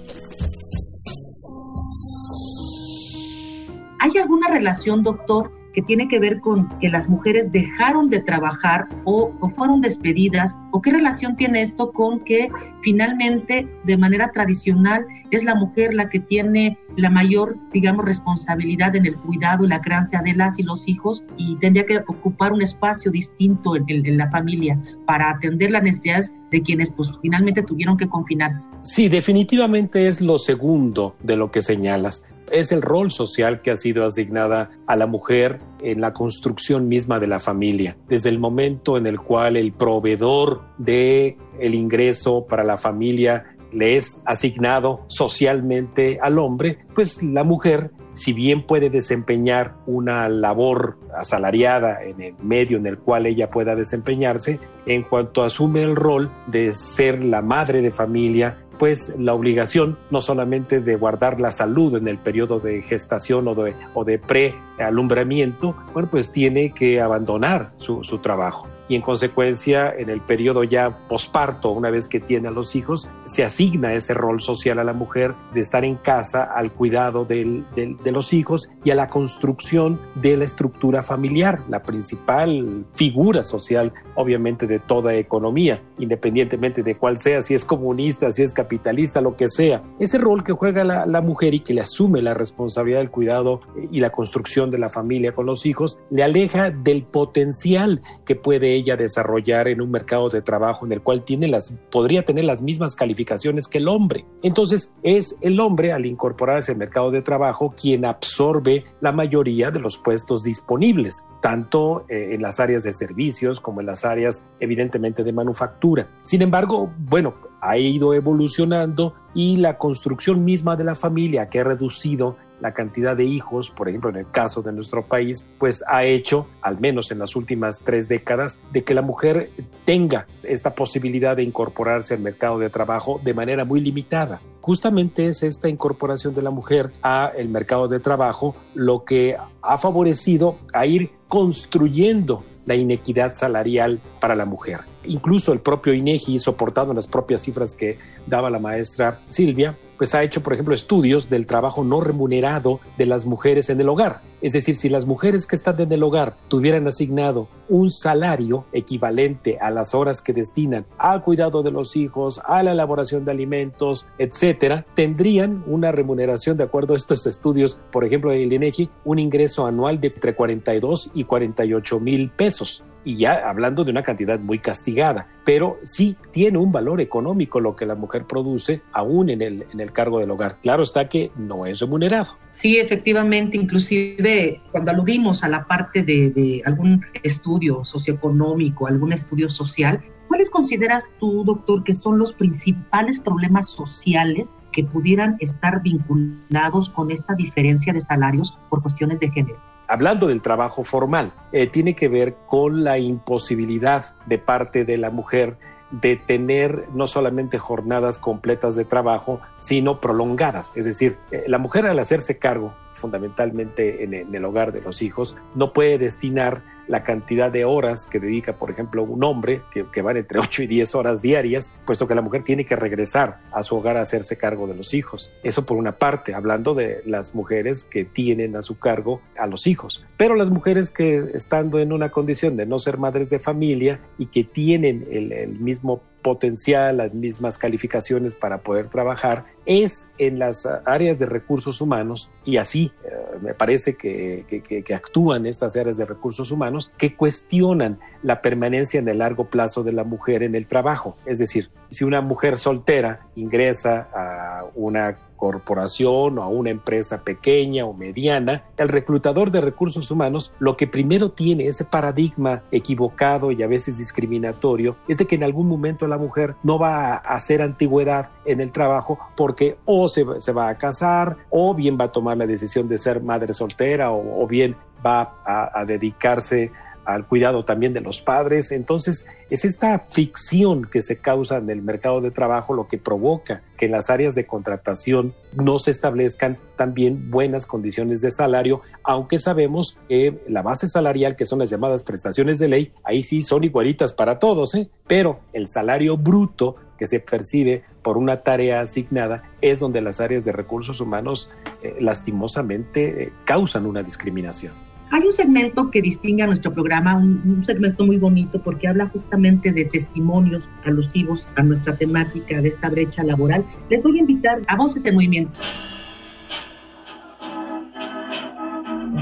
¿Hay 4.00 4.18
alguna 4.22 4.50
relación, 4.50 5.02
doctor, 5.02 5.52
que 5.74 5.82
tiene 5.82 6.08
que 6.08 6.20
ver 6.20 6.40
con 6.40 6.70
que 6.80 6.90
las 6.90 7.10
mujeres 7.10 7.52
dejaron 7.52 8.10
de 8.10 8.20
trabajar 8.20 8.88
o, 9.04 9.32
fueron 9.50 9.82
despedidas, 9.82 10.56
o 10.72 10.82
qué 10.82 10.92
relación 10.92 11.36
tiene 11.36 11.62
esto 11.62 11.92
con 11.92 12.20
que 12.22 12.50
finalmente 12.82 13.68
de 13.84 13.98
manera 13.98 14.32
tradicional 14.32 15.06
es 15.32 15.44
la 15.44 15.56
mujer 15.56 15.94
la 15.94 16.10
que 16.10 16.20
tiene 16.20 16.78
la 16.96 17.10
mayor, 17.10 17.58
digamos, 17.74 18.06
responsabilidad 18.06 18.96
en 18.96 19.06
el 19.06 19.16
cuidado 19.18 19.66
y 19.66 19.68
la 19.68 19.82
crianza 19.82 20.22
de 20.22 20.34
las 20.34 20.60
y 20.60 20.64
los 20.64 20.88
hijos 20.88 21.24
y 21.38 21.56
tendría 21.58 21.86
que 21.86 21.98
ocupar 21.98 22.54
un 22.54 22.62
espacio 22.62 23.12
distinto 23.12 23.76
en, 23.76 24.18
la 24.18 24.30
familia 24.30 24.78
para 25.06 25.30
atender 25.30 25.72
las 25.72 25.84
necesidades 25.84 26.34
de 26.52 26.62
quienes 26.62 26.92
pues 26.92 27.12
finalmente 27.22 27.64
tuvieron 27.64 27.98
que 27.98 28.08
confinarse. 28.08 28.70
Sí, 28.82 29.10
definitivamente 29.10 30.08
es 30.08 30.22
lo 30.22 30.38
segundo 30.38 31.16
de 31.24 31.36
lo 31.36 31.52
que 31.52 31.62
señalas 31.62 32.26
es 32.52 32.72
el 32.72 32.82
rol 32.82 33.12
social 33.12 33.62
que 33.62 33.72
ha 33.72 33.78
sido 33.78 34.06
asignada 34.06 34.72
a 34.88 34.96
la 34.96 35.08
mujer 35.08 35.60
en 35.82 36.02
la 36.02 36.14
construcción 36.14 36.88
misma 36.88 37.20
de 37.20 37.28
la 37.28 37.40
familia. 37.40 37.98
Desde 38.08 38.30
el 38.30 38.40
momento 38.40 38.98
en 38.98 39.08
el 39.08 39.20
cual 39.20 39.58
el 39.58 39.74
proveedor 39.74 40.62
de 40.78 41.38
el 41.60 41.76
ingreso 41.76 42.46
para 42.48 42.64
la 42.64 42.78
familia 42.78 43.46
le 43.72 43.98
es 43.98 44.22
asignado 44.26 45.04
socialmente 45.08 46.20
al 46.22 46.40
hombre, 46.40 46.80
pues 46.94 47.24
la 47.24 47.44
mujer 47.44 47.92
si 48.14 48.34
bien 48.34 48.66
puede 48.66 48.90
desempeñar 48.90 49.76
una 49.86 50.30
labor 50.30 51.00
asalariada 51.18 52.04
en 52.04 52.22
el 52.22 52.36
medio 52.44 52.78
en 52.78 52.86
el 52.86 52.98
cual 52.98 53.26
ella 53.26 53.50
pueda 53.50 53.76
desempeñarse, 53.76 54.60
en 54.86 55.04
cuanto 55.04 55.44
asume 55.44 55.84
el 55.84 55.96
rol 55.96 56.32
de 56.48 56.74
ser 56.74 57.24
la 57.24 57.42
madre 57.42 57.82
de 57.82 57.92
familia, 57.92 58.58
pues 58.78 59.14
la 59.18 59.34
obligación 59.34 59.98
no 60.12 60.22
solamente 60.22 60.82
de 60.82 60.96
guardar 60.96 61.40
la 61.40 61.52
salud 61.52 61.96
en 61.96 62.08
el 62.08 62.18
periodo 62.18 62.60
de 62.60 62.82
gestación 62.82 63.48
o 63.48 63.56
de, 63.56 63.76
o 63.94 64.04
de 64.04 64.20
pre-alumbramiento, 64.20 65.76
bueno, 65.94 66.10
pues 66.10 66.32
tiene 66.32 66.72
que 66.72 67.02
abandonar 67.02 67.74
su, 67.78 68.04
su 68.04 68.20
trabajo. 68.20 68.68
Y 68.88 68.96
en 68.96 69.02
consecuencia 69.02 69.94
en 69.96 70.10
el 70.10 70.22
periodo 70.22 70.64
ya 70.64 71.08
posparto, 71.08 71.72
una 71.72 71.90
vez 71.90 72.08
que 72.08 72.20
tiene 72.20 72.50
a 72.50 72.52
los 72.52 72.76
hijos, 72.76 73.10
se 73.26 73.44
asigna 73.44 73.94
ese 73.94 74.14
rol 74.14 74.42
social 74.42 74.80
a 74.80 74.84
la 74.84 74.94
mujer 74.94 75.36
de 75.54 75.62
estar 75.62 75.86
en 75.86 75.96
casa 75.96 76.44
al 76.44 76.72
cuidado 76.74 77.26
de 77.26 77.64
los 78.06 78.34
hijos 78.34 78.70
y 78.84 78.92
a 78.92 78.96
la 78.96 79.10
construcción 79.10 80.00
de 80.16 80.38
la 80.38 80.46
estructura 80.46 81.04
familiar, 81.04 81.64
la 81.70 81.84
principal 81.84 82.86
figura 82.92 83.44
social 83.44 83.94
obviamente 84.16 84.68
de 84.68 84.80
toda 84.80 85.16
economía, 85.16 85.82
independientemente 86.00 86.84
de 86.84 86.96
cuál 86.98 87.18
sea, 87.18 87.42
si 87.42 87.54
es 87.54 87.66
comunista, 87.66 88.32
si 88.32 88.44
es 88.44 88.54
capitalista, 88.54 89.22
lo 89.22 89.36
que 89.36 89.50
sea. 89.50 89.84
Ese 90.00 90.18
rol 90.18 90.44
que 90.44 90.54
juega 90.54 90.84
la, 90.84 91.06
la 91.06 91.22
mujer 91.22 91.54
y 91.54 91.60
que 91.60 91.74
le 91.74 91.82
asume 91.82 92.22
la 92.22 92.34
responsabilidad 92.34 93.00
del 93.00 93.12
cuidado 93.12 93.62
y 93.92 94.00
la 94.00 94.12
construcción 94.12 94.72
de 94.72 94.78
la 94.78 94.90
familia 94.90 95.34
con 95.34 95.46
los 95.46 95.66
hijos, 95.66 96.00
le 96.10 96.24
aleja 96.24 96.72
del 96.72 97.04
potencial 97.04 98.02
que 98.26 98.36
puede 98.36 98.73
ella 98.74 98.98
desarrollar 98.98 99.68
en 99.68 99.82
un 99.82 99.92
mercado 99.92 100.30
de 100.30 100.42
trabajo 100.42 100.86
en 100.86 100.92
el 100.92 101.02
cual 101.02 101.24
tiene 101.24 101.48
las, 101.48 101.78
podría 101.92 102.24
tener 102.24 102.46
las 102.46 102.62
mismas 102.62 102.96
calificaciones 102.96 103.68
que 103.68 103.78
el 103.80 103.88
hombre. 103.88 104.26
Entonces 104.42 104.94
es 105.04 105.38
el 105.42 105.60
hombre 105.60 105.92
al 105.92 106.06
incorporarse 106.06 106.72
al 106.72 106.78
mercado 106.78 107.12
de 107.12 107.22
trabajo 107.22 107.74
quien 107.80 108.06
absorbe 108.06 108.84
la 109.02 109.12
mayoría 109.12 109.72
de 109.72 109.80
los 109.80 109.98
puestos 109.98 110.44
disponibles, 110.44 111.26
tanto 111.42 112.02
eh, 112.10 112.30
en 112.34 112.42
las 112.42 112.60
áreas 112.60 112.84
de 112.84 112.94
servicios 112.94 113.60
como 113.60 113.82
en 113.82 113.88
las 113.88 114.06
áreas 114.06 114.46
evidentemente 114.60 115.24
de 115.24 115.34
manufactura. 115.34 116.10
Sin 116.22 116.42
embargo, 116.42 116.92
bueno, 116.98 117.36
ha 117.62 117.78
ido 117.78 118.14
evolucionando 118.14 119.14
y 119.34 119.56
la 119.56 119.78
construcción 119.78 120.44
misma 120.44 120.76
de 120.76 120.84
la 120.84 120.96
familia 120.96 121.50
que 121.50 121.62
ha 121.62 121.64
reducido 121.64 122.36
la 122.64 122.74
cantidad 122.74 123.18
de 123.18 123.26
hijos, 123.26 123.72
por 123.72 123.90
ejemplo 123.90 124.10
en 124.10 124.16
el 124.16 124.32
caso 124.32 124.62
de 124.62 124.72
nuestro 124.72 125.06
país, 125.06 125.50
pues 125.60 125.84
ha 125.86 126.06
hecho, 126.06 126.48
al 126.62 126.80
menos 126.80 127.12
en 127.12 127.20
las 127.20 127.36
últimas 127.36 127.82
tres 127.84 128.08
décadas, 128.08 128.62
de 128.72 128.86
que 128.86 128.94
la 128.94 129.02
mujer 129.02 129.50
tenga 129.84 130.28
esta 130.44 130.74
posibilidad 130.74 131.36
de 131.36 131.44
incorporarse 131.44 132.14
al 132.14 132.22
mercado 132.22 132.58
de 132.60 132.70
trabajo 132.70 133.20
de 133.22 133.34
manera 133.34 133.66
muy 133.66 133.82
limitada. 133.82 134.42
Justamente 134.62 135.28
es 135.28 135.44
esta 135.44 135.68
incorporación 135.68 136.34
de 136.34 136.42
la 136.42 136.52
mujer 136.52 136.94
al 137.02 137.50
mercado 137.50 137.90
de 137.90 138.00
trabajo 138.00 138.56
lo 138.74 139.04
que 139.04 139.36
ha 139.62 139.78
favorecido 139.78 140.56
a 140.74 140.86
ir 140.86 141.12
construyendo 141.28 142.46
la 142.66 142.76
inequidad 142.76 143.34
salarial 143.34 144.00
para 144.22 144.36
la 144.36 144.46
mujer. 144.46 144.80
Incluso 145.04 145.52
el 145.52 145.60
propio 145.60 145.94
INEGI, 145.94 146.40
soportado 146.40 146.94
las 146.94 147.08
propias 147.08 147.42
cifras 147.42 147.76
que 147.76 148.00
daba 148.26 148.50
la 148.50 148.60
maestra 148.60 149.20
Silvia, 149.28 149.78
pues 150.04 150.16
ha 150.16 150.22
hecho, 150.22 150.44
por 150.44 150.52
ejemplo, 150.52 150.76
estudios 150.76 151.30
del 151.30 151.48
trabajo 151.48 151.86
no 151.86 152.02
remunerado 152.02 152.82
de 152.98 153.06
las 153.06 153.26
mujeres 153.26 153.70
en 153.70 153.80
el 153.80 153.88
hogar. 153.88 154.20
Es 154.44 154.52
decir, 154.52 154.76
si 154.76 154.90
las 154.90 155.06
mujeres 155.06 155.48
que 155.48 155.56
están 155.56 155.80
en 155.80 155.90
el 155.94 156.04
hogar 156.04 156.36
tuvieran 156.50 156.86
asignado 156.86 157.48
un 157.70 157.92
salario 157.92 158.66
equivalente 158.74 159.58
a 159.62 159.72
las 159.72 159.96
horas 159.96 160.22
que 160.22 160.34
destinan 160.34 160.86
al 160.98 161.24
cuidado 161.24 161.64
de 161.64 161.72
los 161.72 161.96
hijos, 161.96 162.42
a 162.44 162.62
la 162.62 162.74
elaboración 162.74 163.24
de 163.24 163.32
alimentos, 163.32 164.06
etcétera, 164.18 164.86
tendrían 164.96 165.64
una 165.66 165.94
remuneración, 165.94 166.58
de 166.58 166.66
acuerdo 166.66 166.94
a 166.94 166.98
estos 166.98 167.26
estudios, 167.26 167.80
por 167.90 168.04
ejemplo, 168.04 168.32
del 168.32 168.52
INEGI, 168.52 168.90
un 169.06 169.18
ingreso 169.18 169.66
anual 169.66 170.02
de 170.02 170.08
entre 170.08 170.36
42 170.36 171.12
y 171.14 171.24
48 171.24 172.00
mil 172.02 172.30
pesos 172.30 172.84
y 173.06 173.16
ya 173.16 173.50
hablando 173.50 173.84
de 173.84 173.92
una 173.92 174.04
cantidad 174.04 174.40
muy 174.40 174.60
castigada, 174.60 175.28
pero 175.46 175.80
sí 175.84 176.16
tiene 176.32 176.58
un 176.58 176.72
valor 176.72 177.02
económico 177.02 177.60
lo 177.60 177.76
que 177.76 177.86
la 177.86 177.96
mujer 177.96 178.26
produce 178.26 178.82
aún 178.92 179.30
en 179.30 179.42
el, 179.42 179.66
en 179.72 179.80
el 179.80 179.92
cargo 179.92 180.20
del 180.20 180.32
hogar. 180.32 180.58
Claro 180.62 180.84
está 180.84 181.10
que 181.10 181.32
no 181.36 181.66
es 181.66 181.80
remunerado. 181.80 182.38
Sí, 182.52 182.78
efectivamente, 182.78 183.58
inclusive 183.58 184.33
cuando 184.72 184.92
aludimos 184.92 185.44
a 185.44 185.50
la 185.50 185.66
parte 185.66 186.04
de, 186.04 186.30
de 186.30 186.62
algún 186.66 187.06
estudio 187.24 187.84
socioeconómico, 187.84 188.88
algún 188.88 189.14
estudio 189.14 189.50
social, 189.50 190.02
¿Cuáles 190.34 190.50
consideras 190.50 191.12
tú, 191.20 191.44
doctor, 191.44 191.84
que 191.84 191.94
son 191.94 192.18
los 192.18 192.34
principales 192.34 193.20
problemas 193.20 193.70
sociales 193.70 194.58
que 194.72 194.84
pudieran 194.84 195.36
estar 195.40 195.84
vinculados 195.84 196.90
con 196.90 197.12
esta 197.12 197.36
diferencia 197.36 197.94
de 197.94 198.02
salarios 198.02 198.58
por 198.70 198.82
cuestiones 198.82 199.20
de 199.20 199.30
género? 199.30 199.60
hablando 199.88 200.28
del 200.28 200.42
trabajo 200.42 200.84
formal, 200.84 201.34
eh, 201.52 201.68
tiene 201.68 201.94
que 201.94 202.08
ver 202.08 202.36
con 202.48 202.84
la 202.84 202.98
imposibilidad 202.98 204.16
de 204.26 204.40
parte 204.40 204.86
de 204.86 204.98
la 204.98 205.12
mujer 205.12 205.58
de 205.92 206.16
tener 206.16 206.86
no 206.96 207.06
solamente 207.06 207.60
jornadas 207.60 208.18
completas 208.18 208.76
de 208.76 208.86
trabajo, 208.86 209.40
sino 209.60 210.02
prolongadas. 210.02 210.72
Es 210.76 210.86
decir, 210.86 211.20
eh, 211.30 211.44
la 211.46 211.60
mujer 211.60 211.86
al 211.86 212.00
hacerse 212.00 212.40
cargo 212.40 212.74
fundamentalmente 212.94 214.04
en, 214.04 214.14
el 214.14 214.46
hogar 214.46 214.72
de 214.72 214.82
los 214.82 215.02
hijos, 215.02 215.36
no 215.56 215.74
puede 215.74 215.98
destinar 215.98 216.62
la 216.88 217.04
cantidad 217.04 217.50
de 217.50 217.64
horas 217.64 218.08
que 218.08 218.20
dedica, 218.20 218.58
por 218.58 218.70
ejemplo, 218.70 219.04
un 219.04 219.24
hombre, 219.24 219.62
que, 219.72 219.86
que, 219.90 220.02
van 220.02 220.18
entre 220.18 220.40
8 220.40 220.64
y 220.64 220.68
10 220.68 220.96
horas 220.96 221.22
diarias, 221.22 221.74
puesto 221.86 222.08
que 222.08 222.16
la 222.16 222.22
mujer 222.22 222.44
tiene 222.44 222.66
que 222.66 222.76
regresar 222.76 223.40
a 223.52 223.64
su 223.64 223.76
hogar 223.76 223.98
a 223.98 224.02
hacerse 224.02 224.38
cargo 224.38 224.68
de 224.68 224.76
los 224.76 224.94
hijos. 224.94 225.32
Eso 225.44 225.66
por 225.66 225.78
una 225.78 225.94
parte, 225.94 226.34
hablando 226.34 226.74
de 226.74 227.02
las 227.06 227.36
mujeres 227.36 227.86
que 227.86 228.04
tienen 228.04 228.56
a 228.56 228.62
su 228.62 228.80
cargo 228.80 229.22
a 229.38 229.48
los 229.48 229.66
hijos. 229.68 230.06
Pero 230.18 230.36
las 230.36 230.50
mujeres 230.50 230.92
que 230.92 231.24
estando 231.34 231.80
en 231.80 231.94
una 231.94 232.12
condición 232.12 232.58
de 232.58 232.66
no 232.66 232.80
ser 232.80 232.98
madres 232.98 233.30
de 233.30 233.40
familia 233.40 234.02
y 234.18 234.28
que 234.28 234.44
tienen 234.44 235.08
el, 235.10 235.32
el 235.32 235.60
mismo 235.60 236.02
potencial, 236.24 236.98
las 236.98 237.14
mismas 237.14 237.60
calificaciones 237.60 238.34
para 238.34 238.64
poder 238.64 238.90
trabajar, 238.90 239.46
es 239.66 240.10
en 240.18 240.40
las 240.40 240.68
áreas 240.86 241.20
de 241.20 241.28
recursos 241.28 241.82
humanos, 241.82 242.32
y 242.44 242.58
así 242.58 242.92
eh, 243.04 243.38
me 243.42 243.54
parece 243.54 243.96
que, 243.96 244.46
que, 244.48 244.96
actúan 244.96 245.46
estas 245.46 245.76
áreas 245.76 245.98
de 245.98 246.06
recursos 246.06 246.50
humanos, 246.50 246.92
que 246.98 247.16
cuestionan 247.16 248.00
la 248.24 248.42
permanencia 248.42 249.00
en 249.00 249.08
el 249.08 249.20
largo 249.20 249.50
plazo 249.50 249.84
de 249.84 249.94
la 249.94 250.04
mujer 250.04 250.42
en 250.42 250.56
el 250.56 250.66
trabajo. 250.66 251.16
Es 251.26 251.38
decir, 251.38 251.70
si 251.92 252.04
una 252.04 252.22
mujer 252.22 252.58
soltera 252.58 253.28
ingresa 253.36 254.10
a 254.14 254.66
una 254.76 255.18
corporación 255.44 256.40
o 256.40 256.42
a 256.42 256.48
una 256.48 256.70
empresa 256.70 257.26
pequeña 257.26 257.84
o 257.84 257.94
mediana, 257.94 258.64
el 258.78 258.88
reclutador 258.88 259.52
de 259.52 259.60
recursos 259.60 260.10
humanos 260.10 260.54
lo 260.58 260.78
que 260.78 260.88
primero 260.88 261.32
tiene 261.32 261.68
ese 261.68 261.84
paradigma 261.84 262.64
equivocado 262.72 263.52
y 263.52 263.62
a 263.62 263.68
veces 263.68 263.98
discriminatorio 263.98 264.96
es 265.10 265.18
de 265.18 265.28
que 265.28 265.36
en 265.36 265.44
algún 265.44 265.68
momento 265.68 266.08
la 266.08 266.18
mujer 266.18 266.56
no 266.64 266.80
va 266.80 267.16
a 267.16 267.18
hacer 267.18 267.62
antigüedad 267.62 268.30
en 268.46 268.62
el 268.62 268.72
trabajo 268.72 269.20
porque 269.36 269.76
o 269.84 270.08
se, 270.08 270.24
va 270.24 270.70
a 270.70 270.78
casar 270.78 271.36
o 271.50 271.76
bien 271.76 271.98
va 272.00 272.06
a 272.06 272.12
tomar 272.14 272.38
la 272.38 272.48
decisión 272.48 272.88
de 272.88 272.98
ser 272.98 273.22
madre 273.22 273.54
soltera 273.54 274.14
o, 274.14 274.48
bien 274.48 274.78
va 275.06 275.42
a, 275.46 275.78
a 275.78 275.84
dedicarse 275.84 276.72
al 277.06 277.28
cuidado 277.28 277.66
también 277.66 277.94
de 277.94 278.02
los 278.02 278.22
padres. 278.22 278.72
Entonces, 278.72 279.26
es 279.50 279.66
esta 279.66 280.00
ficción 280.00 280.86
que 280.86 281.02
se 281.02 281.18
causa 281.18 281.58
en 281.58 281.70
el 281.70 281.82
mercado 281.82 282.22
de 282.22 282.32
trabajo 282.32 282.74
lo 282.74 282.88
que 282.88 282.98
provoca 282.98 283.62
que 283.78 283.86
en 283.86 283.92
las 283.92 284.10
áreas 284.10 284.36
de 284.36 284.46
contratación 284.46 285.34
no 285.54 285.80
se 285.80 285.92
establezcan 285.92 286.58
también 286.76 287.30
buenas 287.30 287.66
condiciones 287.66 288.22
de 288.22 288.32
salario, 288.32 288.82
aunque 289.04 289.40
sabemos 289.40 290.00
que 290.08 290.42
la 290.48 290.62
base 290.62 290.88
salarial, 290.88 291.36
que 291.36 291.46
son 291.46 291.60
las 291.60 291.70
llamadas 291.70 292.04
prestaciones 292.04 292.60
de 292.60 292.68
ley, 292.68 292.94
ahí 293.04 293.24
sí 293.24 293.44
son 293.44 293.64
igualitas 293.64 294.14
para 294.14 294.40
todos, 294.40 294.76
¿eh? 294.76 294.90
pero 295.08 295.40
el 295.54 295.68
salario 295.68 296.18
bruto 296.18 296.76
que 296.98 297.08
se 297.08 297.20
percibe 297.20 297.84
por 298.02 298.18
una 298.18 298.44
tarea 298.44 298.82
asignada 298.82 299.44
es 299.62 299.80
donde 299.80 300.02
las 300.02 300.20
áreas 300.20 300.46
de 300.46 300.52
recursos 300.52 301.02
humanos 301.02 301.50
eh, 301.82 301.96
lastimosamente 302.00 303.24
eh, 303.24 303.34
causan 303.46 303.86
una 303.86 304.04
discriminación. 304.04 304.93
Hay 305.14 305.22
un 305.22 305.32
segmento 305.32 305.92
que 305.92 306.02
distingue 306.02 306.42
a 306.42 306.48
nuestro 306.48 306.74
programa, 306.74 307.16
un, 307.16 307.64
segmento 307.64 308.04
muy 308.04 308.18
bonito 308.18 308.60
porque 308.60 308.88
habla 308.88 309.10
justamente 309.10 309.72
de 309.72 309.86
testimonios 309.86 310.72
alusivos 310.86 311.48
a 311.56 311.62
nuestra 311.62 311.96
temática 311.96 312.60
de 312.60 312.70
esta 312.70 312.90
brecha 312.90 313.24
laboral. 313.24 313.64
Les 313.92 314.02
voy 314.02 314.18
a 314.18 314.22
invitar 314.22 314.60
a 314.66 314.76
Voces 314.76 315.06
en 315.06 315.14
Movimiento. 315.14 315.60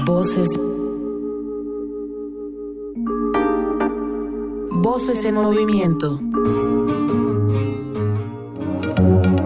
Voces. 0.06 0.48
Voces 4.70 5.24
en 5.26 5.34
movimiento. 5.34 6.18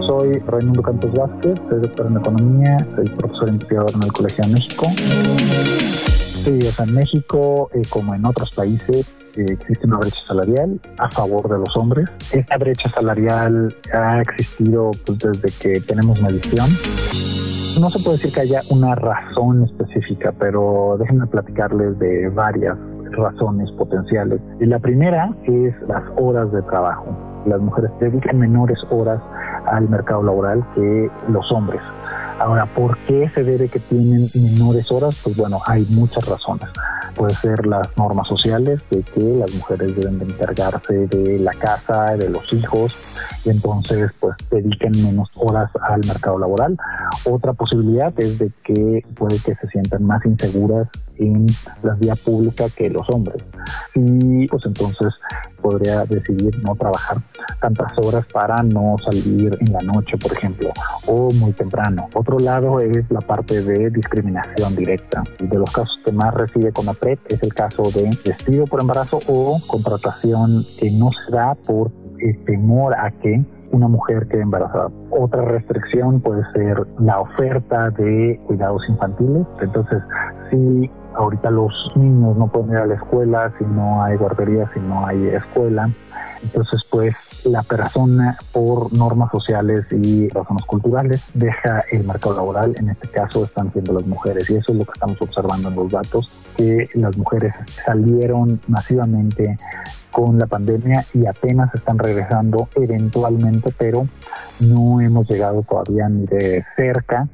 Soy 0.07 0.39
Raimundo 0.47 0.81
Campos 0.81 1.11
Vázquez, 1.11 1.59
soy 1.67 1.81
doctor 1.81 2.07
en 2.07 2.17
Economía, 2.17 2.87
soy 2.95 3.09
profesor 3.17 3.49
investigador 3.49 3.91
en 3.95 4.03
el 4.03 4.13
Colegio 4.13 4.45
de 4.45 4.53
México. 4.53 4.87
Sí, 6.47 6.59
o 6.65 6.71
sea, 6.71 6.85
en 6.85 6.93
México, 6.93 7.69
eh, 7.73 7.81
como 7.89 8.15
en 8.15 8.25
otros 8.25 8.55
países, 8.55 9.05
eh, 9.35 9.45
existe 9.49 9.85
una 9.85 9.97
brecha 9.97 10.21
salarial 10.25 10.79
a 10.97 11.11
favor 11.11 11.49
de 11.49 11.57
los 11.57 11.75
hombres. 11.75 12.07
Esta 12.31 12.57
brecha 12.57 12.87
salarial 12.87 13.75
ha 13.93 14.21
existido 14.21 14.91
pues, 15.05 15.19
desde 15.19 15.51
que 15.59 15.81
tenemos 15.81 16.21
medición. 16.21 16.69
No 17.81 17.89
se 17.89 18.01
puede 18.01 18.15
decir 18.15 18.31
que 18.31 18.39
haya 18.39 18.61
una 18.69 18.95
razón 18.95 19.65
específica, 19.65 20.33
pero 20.39 20.95
déjenme 20.97 21.27
platicarles 21.27 21.99
de 21.99 22.29
varias 22.29 22.77
razones 23.11 23.69
potenciales. 23.71 24.39
Y 24.61 24.67
la 24.67 24.79
primera 24.79 25.35
es 25.43 25.75
las 25.89 26.03
horas 26.15 26.49
de 26.53 26.61
trabajo. 26.61 27.07
Las 27.45 27.59
mujeres 27.59 27.91
dedican 27.99 28.39
menores 28.39 28.79
horas 28.89 29.21
al 29.65 29.89
mercado 29.89 30.23
laboral 30.23 30.65
que 30.75 31.11
los 31.27 31.51
hombres. 31.51 31.81
Ahora, 32.39 32.67
¿por 32.67 32.97
qué 32.99 33.29
se 33.33 33.43
debe 33.43 33.67
que 33.67 33.79
tienen 33.79 34.27
menores 34.35 34.91
horas? 34.91 35.19
Pues 35.23 35.35
bueno, 35.35 35.59
hay 35.65 35.85
muchas 35.89 36.23
razones. 36.25 36.69
puede 37.15 37.33
ser 37.33 37.65
las 37.65 37.97
normas 37.97 38.27
sociales 38.27 38.79
de 38.91 39.01
que 39.01 39.21
las 39.21 39.51
mujeres 39.55 39.95
deben 39.95 40.19
de 40.19 40.25
encargarse 40.25 41.07
de 41.07 41.39
la 41.39 41.53
casa, 41.53 42.15
de 42.15 42.29
los 42.29 42.53
hijos, 42.53 43.17
y 43.43 43.49
entonces 43.49 44.11
pues 44.19 44.35
dediquen 44.51 44.91
menos 45.03 45.27
horas 45.35 45.71
al 45.81 46.05
mercado 46.05 46.37
laboral. 46.37 46.77
Otra 47.25 47.53
posibilidad 47.53 48.13
es 48.17 48.37
de 48.37 48.51
que 48.63 49.03
puede 49.15 49.39
que 49.39 49.55
se 49.55 49.67
sientan 49.69 50.03
más 50.03 50.23
inseguras 50.25 50.87
en 51.19 51.45
la 51.83 51.93
vía 51.95 52.15
pública 52.15 52.65
que 52.75 52.89
los 52.89 53.07
hombres. 53.09 53.43
Y 53.95 54.47
pues 54.47 54.63
entonces 54.65 55.13
podría 55.61 56.05
decidir 56.05 56.63
no 56.63 56.75
trabajar 56.75 57.17
tantas 57.61 57.91
horas 57.97 58.25
para 58.31 58.61
no 58.63 58.95
salir 59.03 59.57
en 59.59 59.73
la 59.73 59.81
noche, 59.81 60.17
por 60.17 60.31
ejemplo, 60.31 60.69
o 61.07 61.31
muy 61.31 61.51
temprano. 61.53 62.07
Otro 62.13 62.39
lado 62.39 62.79
es 62.79 63.09
la 63.09 63.21
parte 63.21 63.61
de 63.61 63.89
discriminación 63.89 64.75
directa. 64.75 65.23
De 65.39 65.57
los 65.57 65.71
casos 65.71 65.99
que 66.05 66.11
más 66.11 66.33
recibe 66.33 66.71
con 66.71 66.87
APREP 66.87 67.19
es 67.29 67.41
el 67.43 67.53
caso 67.53 67.83
de 67.83 68.09
despido 68.23 68.65
por 68.65 68.81
embarazo 68.81 69.19
o 69.27 69.57
contratación 69.67 70.63
que 70.79 70.91
no 70.91 71.11
se 71.11 71.31
da 71.31 71.55
por 71.55 71.91
temor 72.45 72.93
a 72.95 73.11
que 73.11 73.43
una 73.71 73.87
mujer 73.87 74.27
quede 74.27 74.41
embarazada. 74.41 74.89
Otra 75.11 75.43
restricción 75.43 76.21
puede 76.21 76.41
ser 76.53 76.87
la 76.99 77.19
oferta 77.19 77.89
de 77.91 78.39
cuidados 78.47 78.81
infantiles. 78.87 79.45
Entonces, 79.61 80.01
si 80.49 80.89
ahorita 81.17 81.49
los 81.51 81.73
niños 81.95 82.37
no 82.37 82.47
pueden 82.47 82.71
ir 82.71 82.77
a 82.77 82.85
la 82.85 82.95
escuela, 82.95 83.51
si 83.57 83.65
no 83.65 84.03
hay 84.03 84.17
guardería, 84.17 84.69
si 84.73 84.79
no 84.79 85.05
hay 85.05 85.27
escuela, 85.27 85.89
entonces, 86.43 86.81
pues 86.89 87.45
la 87.45 87.63
persona 87.63 88.37
por 88.51 88.93
normas 88.93 89.31
sociales 89.31 89.85
y 89.91 90.29
razones 90.29 90.63
culturales 90.65 91.21
deja 91.33 91.83
el 91.91 92.03
mercado 92.03 92.35
laboral, 92.35 92.75
en 92.77 92.89
este 92.89 93.07
caso 93.07 93.45
están 93.45 93.71
siendo 93.73 93.93
las 93.93 94.05
mujeres. 94.05 94.49
Y 94.49 94.55
eso 94.55 94.71
es 94.71 94.77
lo 94.77 94.85
que 94.85 94.91
estamos 94.93 95.21
observando 95.21 95.69
en 95.69 95.75
los 95.75 95.91
datos, 95.91 96.45
que 96.55 96.85
las 96.95 97.17
mujeres 97.17 97.53
salieron 97.85 98.59
masivamente 98.67 99.57
con 100.17 100.39
la 100.39 100.47
pandemia 100.47 101.05
y 101.13 101.27
apenas 101.27 101.71
están 101.75 101.99
regresando 101.99 102.69
eventualmente, 102.73 103.71
pero 103.77 104.07
no 104.61 104.99
hemos 104.99 105.29
llegado 105.29 105.61
todavía 105.61 106.09
ni 106.09 106.25
de 106.25 106.65
cerca 106.75 107.27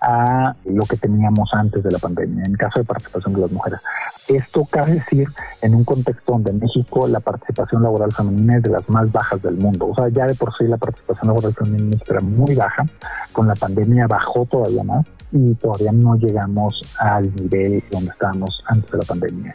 a 0.00 0.56
lo 0.64 0.86
que 0.86 0.96
teníamos 0.96 1.50
antes 1.52 1.84
de 1.84 1.90
la 1.90 1.98
pandemia, 1.98 2.46
en 2.46 2.54
caso 2.54 2.78
de 2.78 2.86
participación 2.86 3.34
de 3.34 3.42
las 3.42 3.52
mujeres. 3.52 3.80
Esto 4.26 4.66
cabe 4.70 4.94
decir 4.94 5.28
en 5.60 5.74
un 5.74 5.84
contexto 5.84 6.32
donde 6.32 6.52
en 6.52 6.60
México 6.60 7.06
la 7.08 7.20
participación 7.20 7.82
laboral 7.82 8.10
femenina 8.10 8.56
es 8.56 8.62
de 8.62 8.70
las 8.70 8.88
más 8.88 9.12
bajas 9.12 9.42
del 9.42 9.56
mundo. 9.58 9.88
O 9.88 9.94
sea, 9.94 10.08
ya 10.08 10.26
de 10.26 10.34
por 10.34 10.56
sí 10.56 10.64
la 10.64 10.78
participación 10.78 11.26
laboral 11.28 11.52
femenina 11.52 11.98
era 12.08 12.22
muy 12.22 12.54
baja, 12.54 12.86
con 13.34 13.48
la 13.48 13.54
pandemia 13.54 14.06
bajó 14.06 14.46
todavía 14.46 14.82
más 14.82 15.04
y 15.30 15.54
todavía 15.56 15.92
no 15.92 16.16
llegamos 16.16 16.80
al 16.98 17.34
nivel 17.36 17.84
donde 17.90 18.12
estábamos 18.12 18.64
antes 18.66 18.90
de 18.90 18.96
la 18.96 19.04
pandemia. 19.04 19.54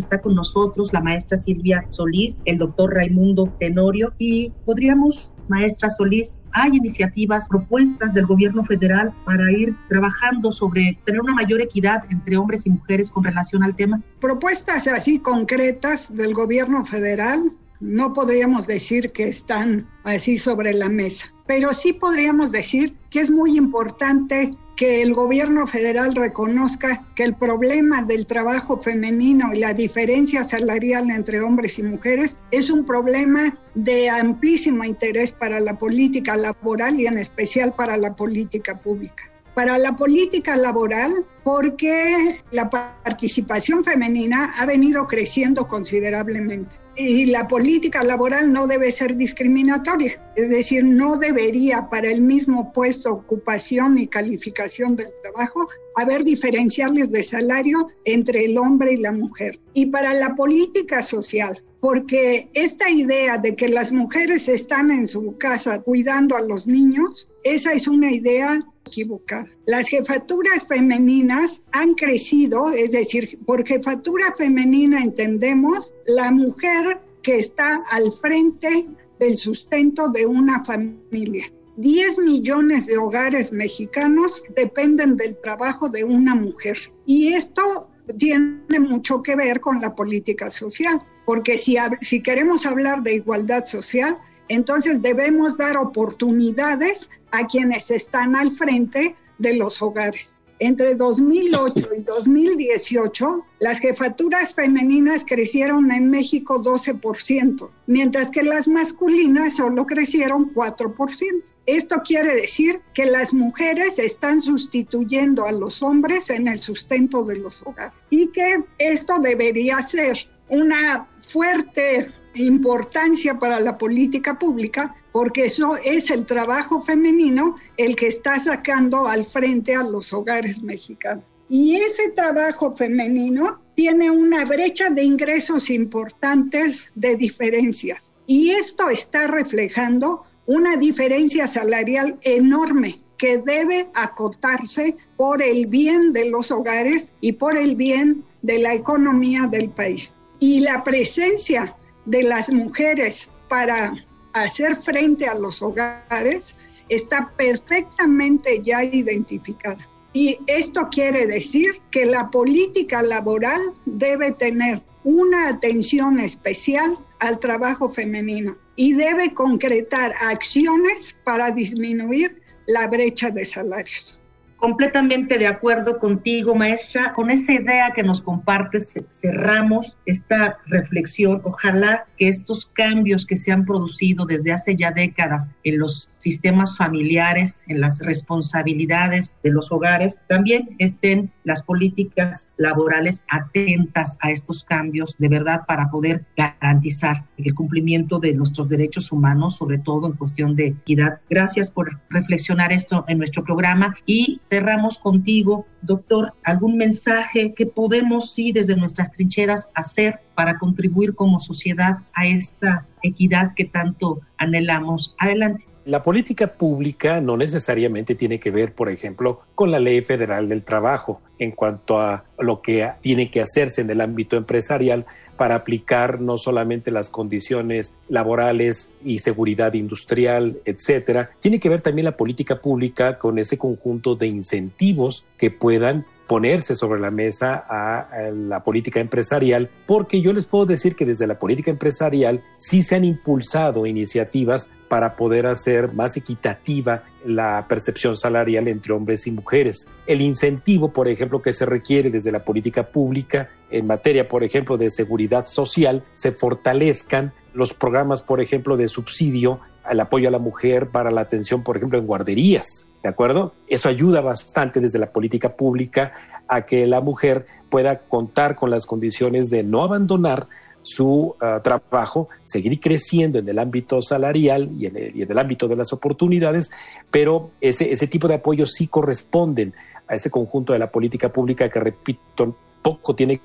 Está 0.00 0.20
con 0.20 0.34
nosotros 0.34 0.92
la 0.92 1.00
maestra 1.00 1.36
Silvia 1.36 1.84
Solís, 1.90 2.38
el 2.44 2.58
doctor 2.58 2.94
Raimundo 2.94 3.52
Tenorio 3.58 4.12
y 4.18 4.52
podríamos, 4.64 5.32
maestra 5.48 5.90
Solís, 5.90 6.38
hay 6.52 6.76
iniciativas, 6.76 7.48
propuestas 7.48 8.14
del 8.14 8.26
gobierno 8.26 8.62
federal 8.64 9.12
para 9.24 9.50
ir 9.52 9.74
trabajando 9.88 10.52
sobre 10.52 10.98
tener 11.04 11.20
una 11.20 11.34
mayor 11.34 11.60
equidad 11.60 12.02
entre 12.10 12.36
hombres 12.36 12.66
y 12.66 12.70
mujeres 12.70 13.10
con 13.10 13.24
relación 13.24 13.62
al 13.62 13.76
tema. 13.76 14.02
Propuestas 14.20 14.86
así 14.86 15.18
concretas 15.18 16.14
del 16.14 16.34
gobierno 16.34 16.84
federal 16.84 17.56
no 17.80 18.12
podríamos 18.12 18.66
decir 18.66 19.12
que 19.12 19.28
están 19.28 19.88
así 20.04 20.36
sobre 20.38 20.74
la 20.74 20.88
mesa, 20.88 21.26
pero 21.46 21.72
sí 21.72 21.92
podríamos 21.92 22.50
decir 22.50 22.96
que 23.10 23.20
es 23.20 23.30
muy 23.30 23.56
importante 23.56 24.50
que 24.78 25.02
el 25.02 25.12
gobierno 25.12 25.66
federal 25.66 26.14
reconozca 26.14 27.04
que 27.16 27.24
el 27.24 27.34
problema 27.34 28.02
del 28.02 28.26
trabajo 28.26 28.76
femenino 28.76 29.52
y 29.52 29.58
la 29.58 29.74
diferencia 29.74 30.44
salarial 30.44 31.10
entre 31.10 31.40
hombres 31.40 31.80
y 31.80 31.82
mujeres 31.82 32.38
es 32.52 32.70
un 32.70 32.86
problema 32.86 33.58
de 33.74 34.08
amplísimo 34.08 34.84
interés 34.84 35.32
para 35.32 35.58
la 35.58 35.76
política 35.76 36.36
laboral 36.36 37.00
y 37.00 37.08
en 37.08 37.18
especial 37.18 37.74
para 37.74 37.96
la 37.96 38.14
política 38.14 38.78
pública. 38.78 39.24
Para 39.52 39.78
la 39.78 39.96
política 39.96 40.56
laboral 40.56 41.26
porque 41.42 42.40
la 42.52 42.70
participación 42.70 43.82
femenina 43.82 44.54
ha 44.56 44.64
venido 44.64 45.08
creciendo 45.08 45.66
considerablemente 45.66 46.76
y 46.98 47.26
la 47.26 47.46
política 47.46 48.02
laboral 48.02 48.52
no 48.52 48.66
debe 48.66 48.90
ser 48.90 49.16
discriminatoria, 49.16 50.20
es 50.34 50.48
decir, 50.50 50.82
no 50.84 51.16
debería 51.16 51.88
para 51.88 52.10
el 52.10 52.20
mismo 52.20 52.72
puesto, 52.72 53.12
ocupación 53.12 53.98
y 53.98 54.08
calificación 54.08 54.96
del 54.96 55.08
trabajo 55.22 55.68
haber 55.94 56.24
diferenciales 56.24 57.12
de 57.12 57.22
salario 57.22 57.86
entre 58.04 58.44
el 58.46 58.58
hombre 58.58 58.94
y 58.94 58.96
la 58.96 59.12
mujer. 59.12 59.60
Y 59.74 59.86
para 59.86 60.12
la 60.12 60.34
política 60.34 61.02
social, 61.04 61.62
porque 61.80 62.48
esta 62.54 62.90
idea 62.90 63.38
de 63.38 63.54
que 63.54 63.68
las 63.68 63.92
mujeres 63.92 64.48
están 64.48 64.90
en 64.90 65.06
su 65.06 65.38
casa 65.38 65.80
cuidando 65.80 66.36
a 66.36 66.42
los 66.42 66.66
niños, 66.66 67.28
esa 67.44 67.72
es 67.74 67.86
una 67.86 68.10
idea 68.10 68.60
equivocada. 68.88 69.48
Las 69.66 69.88
jefaturas 69.88 70.66
femeninas 70.66 71.62
han 71.72 71.94
crecido, 71.94 72.70
es 72.70 72.92
decir, 72.92 73.38
por 73.46 73.66
jefatura 73.66 74.34
femenina 74.36 75.00
entendemos 75.02 75.94
la 76.06 76.30
mujer 76.30 77.00
que 77.22 77.38
está 77.38 77.78
al 77.90 78.10
frente 78.12 78.86
del 79.18 79.36
sustento 79.38 80.08
de 80.08 80.26
una 80.26 80.64
familia. 80.64 81.46
10 81.76 82.18
millones 82.18 82.86
de 82.86 82.98
hogares 82.98 83.52
mexicanos 83.52 84.42
dependen 84.56 85.16
del 85.16 85.36
trabajo 85.40 85.88
de 85.88 86.02
una 86.02 86.34
mujer. 86.34 86.76
Y 87.06 87.34
esto 87.34 87.88
tiene 88.18 88.80
mucho 88.80 89.22
que 89.22 89.36
ver 89.36 89.60
con 89.60 89.80
la 89.80 89.94
política 89.94 90.50
social, 90.50 91.00
porque 91.24 91.56
si, 91.56 91.76
si 92.00 92.20
queremos 92.20 92.66
hablar 92.66 93.02
de 93.02 93.14
igualdad 93.14 93.66
social, 93.66 94.16
entonces 94.48 95.02
debemos 95.02 95.56
dar 95.56 95.76
oportunidades 95.76 97.10
a 97.30 97.46
quienes 97.46 97.90
están 97.90 98.36
al 98.36 98.52
frente 98.56 99.14
de 99.38 99.56
los 99.56 99.80
hogares. 99.80 100.34
Entre 100.60 100.96
2008 100.96 101.88
y 101.96 102.00
2018, 102.00 103.44
las 103.60 103.78
jefaturas 103.78 104.54
femeninas 104.54 105.24
crecieron 105.24 105.92
en 105.92 106.10
México 106.10 106.60
12%, 106.60 107.70
mientras 107.86 108.30
que 108.30 108.42
las 108.42 108.66
masculinas 108.66 109.56
solo 109.56 109.86
crecieron 109.86 110.52
4%. 110.52 111.42
Esto 111.66 112.02
quiere 112.04 112.34
decir 112.34 112.80
que 112.92 113.06
las 113.06 113.32
mujeres 113.32 114.00
están 114.00 114.40
sustituyendo 114.40 115.46
a 115.46 115.52
los 115.52 115.80
hombres 115.80 116.28
en 116.28 116.48
el 116.48 116.58
sustento 116.58 117.22
de 117.22 117.36
los 117.36 117.62
hogares 117.62 117.94
y 118.10 118.26
que 118.28 118.64
esto 118.78 119.14
debería 119.20 119.80
ser 119.82 120.16
una 120.48 121.06
fuerte 121.18 122.10
importancia 122.38 123.38
para 123.38 123.60
la 123.60 123.76
política 123.78 124.38
pública 124.38 124.94
porque 125.12 125.46
eso 125.46 125.76
es 125.84 126.10
el 126.10 126.26
trabajo 126.26 126.80
femenino 126.82 127.56
el 127.76 127.96
que 127.96 128.08
está 128.08 128.38
sacando 128.38 129.06
al 129.06 129.26
frente 129.26 129.74
a 129.74 129.82
los 129.82 130.12
hogares 130.12 130.62
mexicanos. 130.62 131.24
Y 131.48 131.76
ese 131.76 132.10
trabajo 132.10 132.76
femenino 132.76 133.58
tiene 133.74 134.10
una 134.10 134.44
brecha 134.44 134.90
de 134.90 135.02
ingresos 135.02 135.70
importantes 135.70 136.90
de 136.94 137.16
diferencias. 137.16 138.12
Y 138.26 138.50
esto 138.50 138.90
está 138.90 139.26
reflejando 139.26 140.24
una 140.46 140.76
diferencia 140.76 141.46
salarial 141.46 142.18
enorme 142.22 143.00
que 143.16 143.38
debe 143.38 143.88
acotarse 143.94 144.94
por 145.16 145.42
el 145.42 145.66
bien 145.66 146.12
de 146.12 146.26
los 146.26 146.50
hogares 146.50 147.12
y 147.20 147.32
por 147.32 147.56
el 147.56 147.74
bien 147.76 148.24
de 148.42 148.58
la 148.58 148.74
economía 148.74 149.46
del 149.46 149.70
país. 149.70 150.14
Y 150.40 150.60
la 150.60 150.84
presencia 150.84 151.74
de 152.08 152.22
las 152.22 152.50
mujeres 152.50 153.28
para 153.48 153.92
hacer 154.32 154.76
frente 154.76 155.26
a 155.26 155.34
los 155.34 155.60
hogares 155.62 156.56
está 156.88 157.30
perfectamente 157.36 158.62
ya 158.62 158.82
identificada. 158.82 159.86
Y 160.14 160.38
esto 160.46 160.88
quiere 160.90 161.26
decir 161.26 161.80
que 161.90 162.06
la 162.06 162.30
política 162.30 163.02
laboral 163.02 163.60
debe 163.84 164.32
tener 164.32 164.82
una 165.04 165.48
atención 165.48 166.18
especial 166.18 166.98
al 167.18 167.38
trabajo 167.38 167.90
femenino 167.90 168.56
y 168.74 168.94
debe 168.94 169.34
concretar 169.34 170.14
acciones 170.20 171.16
para 171.24 171.50
disminuir 171.50 172.40
la 172.66 172.86
brecha 172.86 173.30
de 173.30 173.44
salarios. 173.44 174.17
Completamente 174.58 175.38
de 175.38 175.46
acuerdo 175.46 176.00
contigo, 176.00 176.56
maestra. 176.56 177.12
Con 177.12 177.30
esa 177.30 177.52
idea 177.52 177.92
que 177.92 178.02
nos 178.02 178.20
compartes, 178.20 178.92
cerramos 179.08 179.96
esta 180.04 180.58
reflexión. 180.66 181.40
Ojalá 181.44 182.06
que 182.16 182.28
estos 182.28 182.66
cambios 182.66 183.24
que 183.24 183.36
se 183.36 183.52
han 183.52 183.64
producido 183.64 184.26
desde 184.26 184.50
hace 184.50 184.74
ya 184.74 184.90
décadas 184.90 185.48
en 185.62 185.78
los 185.78 186.10
sistemas 186.28 186.76
familiares, 186.76 187.64
en 187.68 187.80
las 187.80 188.00
responsabilidades 188.00 189.34
de 189.42 189.50
los 189.50 189.72
hogares, 189.72 190.20
también 190.28 190.76
estén 190.78 191.32
las 191.44 191.62
políticas 191.62 192.50
laborales 192.58 193.24
atentas 193.30 194.18
a 194.20 194.30
estos 194.30 194.62
cambios 194.62 195.16
de 195.18 195.28
verdad 195.28 195.62
para 195.66 195.90
poder 195.90 196.26
garantizar 196.36 197.24
el 197.38 197.54
cumplimiento 197.54 198.18
de 198.18 198.34
nuestros 198.34 198.68
derechos 198.68 199.10
humanos, 199.10 199.56
sobre 199.56 199.78
todo 199.78 200.06
en 200.08 200.18
cuestión 200.18 200.54
de 200.54 200.66
equidad. 200.66 201.20
Gracias 201.30 201.70
por 201.70 201.98
reflexionar 202.10 202.72
esto 202.72 203.06
en 203.08 203.16
nuestro 203.16 203.42
programa 203.42 203.94
y 204.04 204.42
cerramos 204.50 204.98
contigo, 204.98 205.66
doctor, 205.80 206.34
algún 206.44 206.76
mensaje 206.76 207.54
que 207.54 207.64
podemos 207.64 208.34
sí 208.34 208.52
desde 208.52 208.76
nuestras 208.76 209.10
trincheras 209.12 209.70
hacer 209.74 210.20
para 210.34 210.58
contribuir 210.58 211.14
como 211.14 211.38
sociedad 211.38 211.98
a 212.12 212.26
esta 212.26 212.86
equidad 213.02 213.54
que 213.54 213.64
tanto 213.64 214.20
anhelamos. 214.36 215.14
Adelante. 215.18 215.64
La 215.88 216.02
política 216.02 216.52
pública 216.52 217.22
no 217.22 217.38
necesariamente 217.38 218.14
tiene 218.14 218.38
que 218.38 218.50
ver, 218.50 218.74
por 218.74 218.90
ejemplo, 218.90 219.40
con 219.54 219.70
la 219.70 219.80
ley 219.80 220.02
federal 220.02 220.46
del 220.46 220.62
trabajo 220.62 221.22
en 221.38 221.52
cuanto 221.52 221.98
a 221.98 222.26
lo 222.38 222.60
que 222.60 222.90
tiene 223.00 223.30
que 223.30 223.40
hacerse 223.40 223.80
en 223.80 223.88
el 223.88 224.02
ámbito 224.02 224.36
empresarial 224.36 225.06
para 225.38 225.54
aplicar 225.54 226.20
no 226.20 226.36
solamente 226.36 226.90
las 226.90 227.08
condiciones 227.08 227.96
laborales 228.10 228.92
y 229.02 229.20
seguridad 229.20 229.72
industrial, 229.72 230.58
etcétera, 230.66 231.30
tiene 231.40 231.58
que 231.58 231.70
ver 231.70 231.80
también 231.80 232.04
la 232.04 232.18
política 232.18 232.60
pública 232.60 233.16
con 233.16 233.38
ese 233.38 233.56
conjunto 233.56 234.14
de 234.14 234.26
incentivos 234.26 235.24
que 235.38 235.50
puedan 235.50 236.04
ponerse 236.28 236.76
sobre 236.76 237.00
la 237.00 237.10
mesa 237.10 237.64
a, 237.68 238.30
la 238.30 238.62
política 238.62 239.00
empresarial, 239.00 239.70
porque 239.86 240.20
yo 240.20 240.32
les 240.32 240.46
puedo 240.46 240.66
decir 240.66 240.94
que 240.94 241.06
desde 241.06 241.26
la 241.26 241.38
política 241.38 241.70
empresarial 241.70 242.44
sí 242.56 242.82
se 242.82 242.94
han 242.94 243.04
impulsado 243.04 243.86
iniciativas 243.86 244.70
para 244.88 245.16
poder 245.16 245.46
hacer 245.46 245.92
más 245.92 246.16
equitativa 246.16 247.02
la 247.24 247.66
percepción 247.68 248.16
salarial 248.16 248.68
entre 248.68 248.92
hombres 248.92 249.26
y 249.26 249.32
mujeres. 249.32 249.88
El 250.06 250.20
incentivo, 250.20 250.92
por 250.92 251.08
ejemplo, 251.08 251.42
que 251.42 251.52
se 251.52 251.66
requiere 251.66 252.10
desde 252.10 252.30
la 252.30 252.44
política 252.44 252.90
pública 252.92 253.50
en 253.70 253.86
materia, 253.86 254.28
por 254.28 254.44
ejemplo, 254.44 254.76
de 254.76 254.90
seguridad 254.90 255.46
social, 255.46 256.04
se 256.12 256.32
fortalezcan 256.32 257.32
los 257.54 257.74
programas, 257.74 258.22
por 258.22 258.40
ejemplo, 258.40 258.76
de 258.76 258.88
subsidio 258.88 259.60
al 259.88 260.00
apoyo 260.00 260.28
a 260.28 260.30
la 260.30 260.38
mujer 260.38 260.90
para 260.90 261.10
la 261.10 261.22
atención, 261.22 261.62
por 261.62 261.76
ejemplo, 261.76 261.98
en 261.98 262.06
guarderías, 262.06 262.86
¿de 263.02 263.08
acuerdo? 263.08 263.54
Eso 263.66 263.88
ayuda 263.88 264.20
bastante 264.20 264.80
desde 264.80 264.98
la 264.98 265.12
política 265.12 265.56
pública 265.56 266.12
a 266.46 266.66
que 266.66 266.86
la 266.86 267.00
mujer 267.00 267.46
pueda 267.70 268.00
contar 268.00 268.54
con 268.54 268.70
las 268.70 268.86
condiciones 268.86 269.48
de 269.48 269.62
no 269.62 269.82
abandonar 269.82 270.48
su 270.82 271.34
ah, 271.40 271.60
trabajo, 271.62 272.28
seguir 272.42 272.78
creciendo 272.80 273.38
en 273.38 273.48
el 273.48 273.58
ámbito 273.58 274.00
salarial 274.00 274.70
y 274.78 274.86
en 274.86 274.96
el, 275.30 275.38
ámbito 275.38 275.68
de 275.68 275.76
las 275.76 275.92
oportunidades, 275.92 276.70
pero 277.10 277.50
ese, 277.60 277.90
ese 277.90 278.06
tipo 278.06 278.28
de 278.28 278.34
apoyos 278.34 278.72
sí 278.72 278.86
corresponden 278.86 279.74
a 280.06 280.14
ese 280.14 280.30
conjunto 280.30 280.72
de 280.72 280.78
la 280.78 280.90
política 280.90 281.32
pública 281.32 281.68
que, 281.68 281.80
repito, 281.80 282.56
poco 282.82 283.14
tiene 283.14 283.40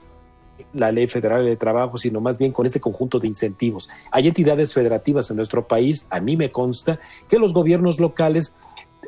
la 0.74 0.92
ley 0.92 1.08
federal 1.08 1.46
de 1.46 1.56
trabajo, 1.56 1.98
sino 1.98 2.22
más 2.22 2.38
bien 2.38 2.52
con 2.52 2.66
este 2.66 2.80
conjunto 2.80 3.20
de 3.20 3.28
incentivos. 3.28 3.90
Hay 4.12 4.28
entidades 4.28 4.74
federativas 4.74 5.30
en 5.30 5.38
nuestro 5.38 5.68
país, 5.68 6.08
a 6.10 6.20
mí 6.20 6.38
me 6.38 6.52
consta, 6.52 7.00
que 7.28 7.40
los 7.40 7.54
gobiernos 7.54 8.00
locales, 8.00 8.56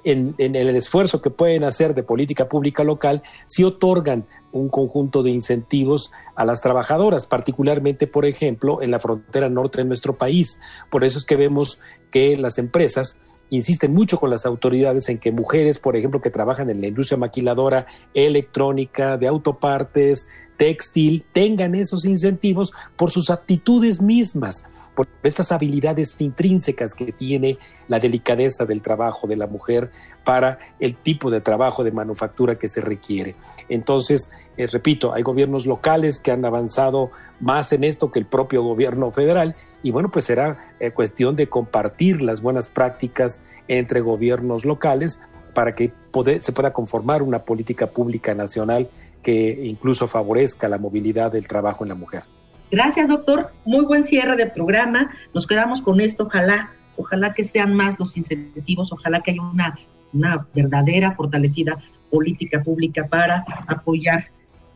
en, 0.03 0.35
el 0.37 0.75
esfuerzo 0.75 1.21
que 1.21 1.29
pueden 1.29 1.63
hacer 1.63 1.95
de 1.95 2.03
política 2.03 2.49
pública 2.49 2.83
local, 2.83 3.23
sí 3.45 3.63
otorgan 3.63 4.25
un 4.51 4.69
conjunto 4.69 5.23
de 5.23 5.31
incentivos 5.31 6.11
a 6.35 6.45
las 6.45 6.61
trabajadoras, 6.61 7.25
particularmente, 7.25 8.07
por 8.07 8.25
ejemplo, 8.25 8.81
en 8.81 8.91
la 8.91 8.99
frontera 8.99 9.49
norte 9.49 9.79
de 9.79 9.85
nuestro 9.85 10.17
país. 10.17 10.59
Por 10.89 11.03
eso 11.03 11.17
es 11.17 11.25
que 11.25 11.35
vemos 11.35 11.79
que 12.11 12.37
las 12.37 12.57
empresas 12.57 13.19
insisten 13.49 13.93
mucho 13.93 14.19
con 14.19 14.29
las 14.29 14.45
autoridades 14.45 15.09
en 15.09 15.19
que 15.19 15.31
mujeres, 15.31 15.79
por 15.79 15.95
ejemplo, 15.95 16.21
que 16.21 16.29
trabajan 16.29 16.69
en 16.69 16.81
la 16.81 16.87
industria 16.87 17.17
maquiladora, 17.17 17.85
electrónica, 18.13 19.17
de 19.17 19.27
autopartes, 19.27 20.27
textil 20.57 21.25
tengan 21.31 21.75
esos 21.75 22.05
incentivos 22.05 22.71
por 22.95 23.11
sus 23.11 23.29
aptitudes 23.29 24.01
mismas, 24.01 24.65
por 24.95 25.07
estas 25.23 25.51
habilidades 25.51 26.19
intrínsecas 26.21 26.95
que 26.95 27.11
tiene 27.11 27.57
la 27.87 27.99
delicadeza 27.99 28.65
del 28.65 28.81
trabajo 28.81 29.27
de 29.27 29.35
la 29.35 29.47
mujer 29.47 29.91
para 30.23 30.57
el 30.79 30.95
tipo 30.95 31.29
de 31.29 31.41
trabajo 31.41 31.83
de 31.83 31.91
manufactura 31.91 32.57
que 32.57 32.69
se 32.69 32.81
requiere. 32.81 33.35
Entonces, 33.69 34.31
eh, 34.57 34.67
repito, 34.67 35.13
hay 35.13 35.21
gobiernos 35.21 35.65
locales 35.65 36.19
que 36.19 36.31
han 36.31 36.45
avanzado 36.45 37.11
más 37.39 37.73
en 37.73 37.83
esto 37.83 38.11
que 38.11 38.19
el 38.19 38.25
propio 38.25 38.63
gobierno 38.63 39.11
federal 39.11 39.55
y 39.83 39.91
bueno, 39.91 40.09
pues 40.09 40.25
será 40.25 40.73
eh, 40.79 40.91
cuestión 40.91 41.35
de 41.35 41.47
compartir 41.47 42.21
las 42.21 42.41
buenas 42.41 42.69
prácticas 42.69 43.45
entre 43.67 44.01
gobiernos 44.01 44.65
locales 44.65 45.21
para 45.53 45.75
que 45.75 45.93
se 46.41 46.51
pueda 46.51 46.73
conformar 46.73 47.21
una 47.21 47.43
política 47.45 47.87
pública 47.91 48.35
nacional 48.35 48.89
que 49.21 49.59
incluso 49.63 50.07
favorezca 50.07 50.69
la 50.69 50.77
movilidad 50.77 51.31
del 51.31 51.47
trabajo 51.47 51.83
en 51.83 51.89
la 51.89 51.95
mujer. 51.95 52.23
Gracias, 52.71 53.07
doctor. 53.07 53.51
Muy 53.65 53.85
buen 53.85 54.03
cierre 54.03 54.35
de 54.35 54.47
programa. 54.47 55.11
Nos 55.33 55.45
quedamos 55.45 55.81
con 55.81 56.01
esto. 56.01 56.25
Ojalá, 56.25 56.71
ojalá 56.97 57.33
que 57.33 57.43
sean 57.43 57.73
más 57.73 57.99
los 57.99 58.17
incentivos, 58.17 58.91
ojalá 58.91 59.21
que 59.21 59.31
haya 59.31 59.41
una, 59.41 59.77
una 60.13 60.47
verdadera, 60.53 61.13
fortalecida 61.13 61.77
política 62.09 62.63
pública 62.63 63.07
para 63.07 63.45
apoyar 63.67 64.25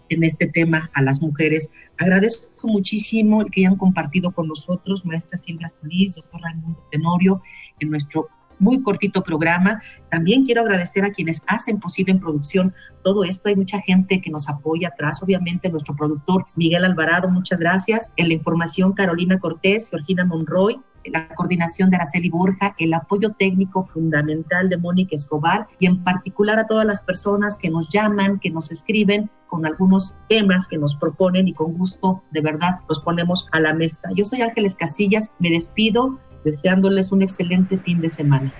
en 0.10 0.24
este 0.24 0.48
tema 0.48 0.90
a 0.94 1.02
las 1.02 1.22
mujeres. 1.22 1.72
Agradezco 1.98 2.68
muchísimo 2.68 3.42
el 3.42 3.52
que 3.52 3.62
hayan 3.62 3.78
compartido 3.78 4.32
con 4.32 4.48
nosotros, 4.48 5.06
maestra 5.06 5.38
Silvia 5.38 5.70
Solís, 5.70 6.16
doctor 6.16 6.42
Raimundo 6.42 6.84
Tenorio, 6.92 7.42
en 7.80 7.90
nuestro 7.90 8.30
muy 8.60 8.82
cortito 8.82 9.24
programa. 9.24 9.82
También 10.10 10.46
quiero 10.46 10.62
agradecer 10.62 11.06
a 11.06 11.12
quienes 11.12 11.42
hacen 11.48 11.80
posible 11.80 12.14
en 12.14 12.20
producción 12.20 12.74
todo 13.04 13.24
esto. 13.24 13.50
Hay 13.50 13.56
mucha 13.56 13.80
gente 13.82 14.22
que 14.22 14.30
nos 14.30 14.50
apoya 14.50 14.90
atrás, 14.90 15.24
obviamente 15.24 15.70
nuestro 15.70 15.96
productor 15.96 16.46
Miguel 16.56 16.86
Alvarado, 16.86 17.30
muchas 17.30 17.60
gracias. 17.60 18.12
En 18.18 18.28
la 18.28 18.34
información 18.34 18.94
Carolina 18.94 19.40
Cortés, 19.40 19.90
Georgina 19.90 20.26
Monroy, 20.26 20.76
la 21.06 21.28
coordinación 21.36 21.90
de 21.90 21.98
Araceli 21.98 22.30
Borja, 22.30 22.76
el 22.78 22.94
apoyo 22.94 23.32
técnico 23.32 23.84
fundamental 23.84 24.70
de 24.70 24.78
Mónica 24.78 25.16
Escobar 25.16 25.68
y 25.80 25.86
en 25.86 26.04
particular 26.04 26.60
a 26.60 26.68
todas 26.68 26.86
las 26.86 27.02
personas 27.02 27.58
que 27.58 27.70
nos 27.70 27.90
llaman, 27.90 28.40
que 28.40 28.50
nos 28.50 28.72
escriben 28.72 29.30
con 29.48 29.66
algunos 29.66 30.16
temas 30.28 30.68
que 30.68 30.78
nos 30.78 30.96
proponen 30.96 31.48
y 31.48 31.54
con 31.54 31.74
gusto 31.74 32.22
de 32.32 32.42
verdad 32.42 32.80
los 32.88 33.00
ponemos 33.00 33.48
a 33.52 33.60
la 33.60 33.74
mesa. 33.74 34.10
Yo 34.16 34.26
soy 34.26 34.42
Ángeles 34.42 34.76
Casillas, 34.76 35.32
me 35.40 35.50
despido 35.50 36.20
deseándoles 36.44 37.12
un 37.12 37.22
excelente 37.22 37.78
fin 37.78 38.02
de 38.02 38.10
semana. 38.10 38.54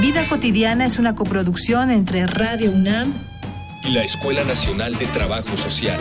Vida 0.00 0.26
cotidiana 0.28 0.86
es 0.86 0.98
una 0.98 1.14
coproducción 1.14 1.90
entre 1.90 2.26
Radio 2.26 2.70
UNAM 2.70 3.12
y 3.84 3.90
la 3.90 4.02
Escuela 4.02 4.44
Nacional 4.44 4.96
de 4.96 5.06
Trabajo 5.06 5.56
Social. 5.56 5.98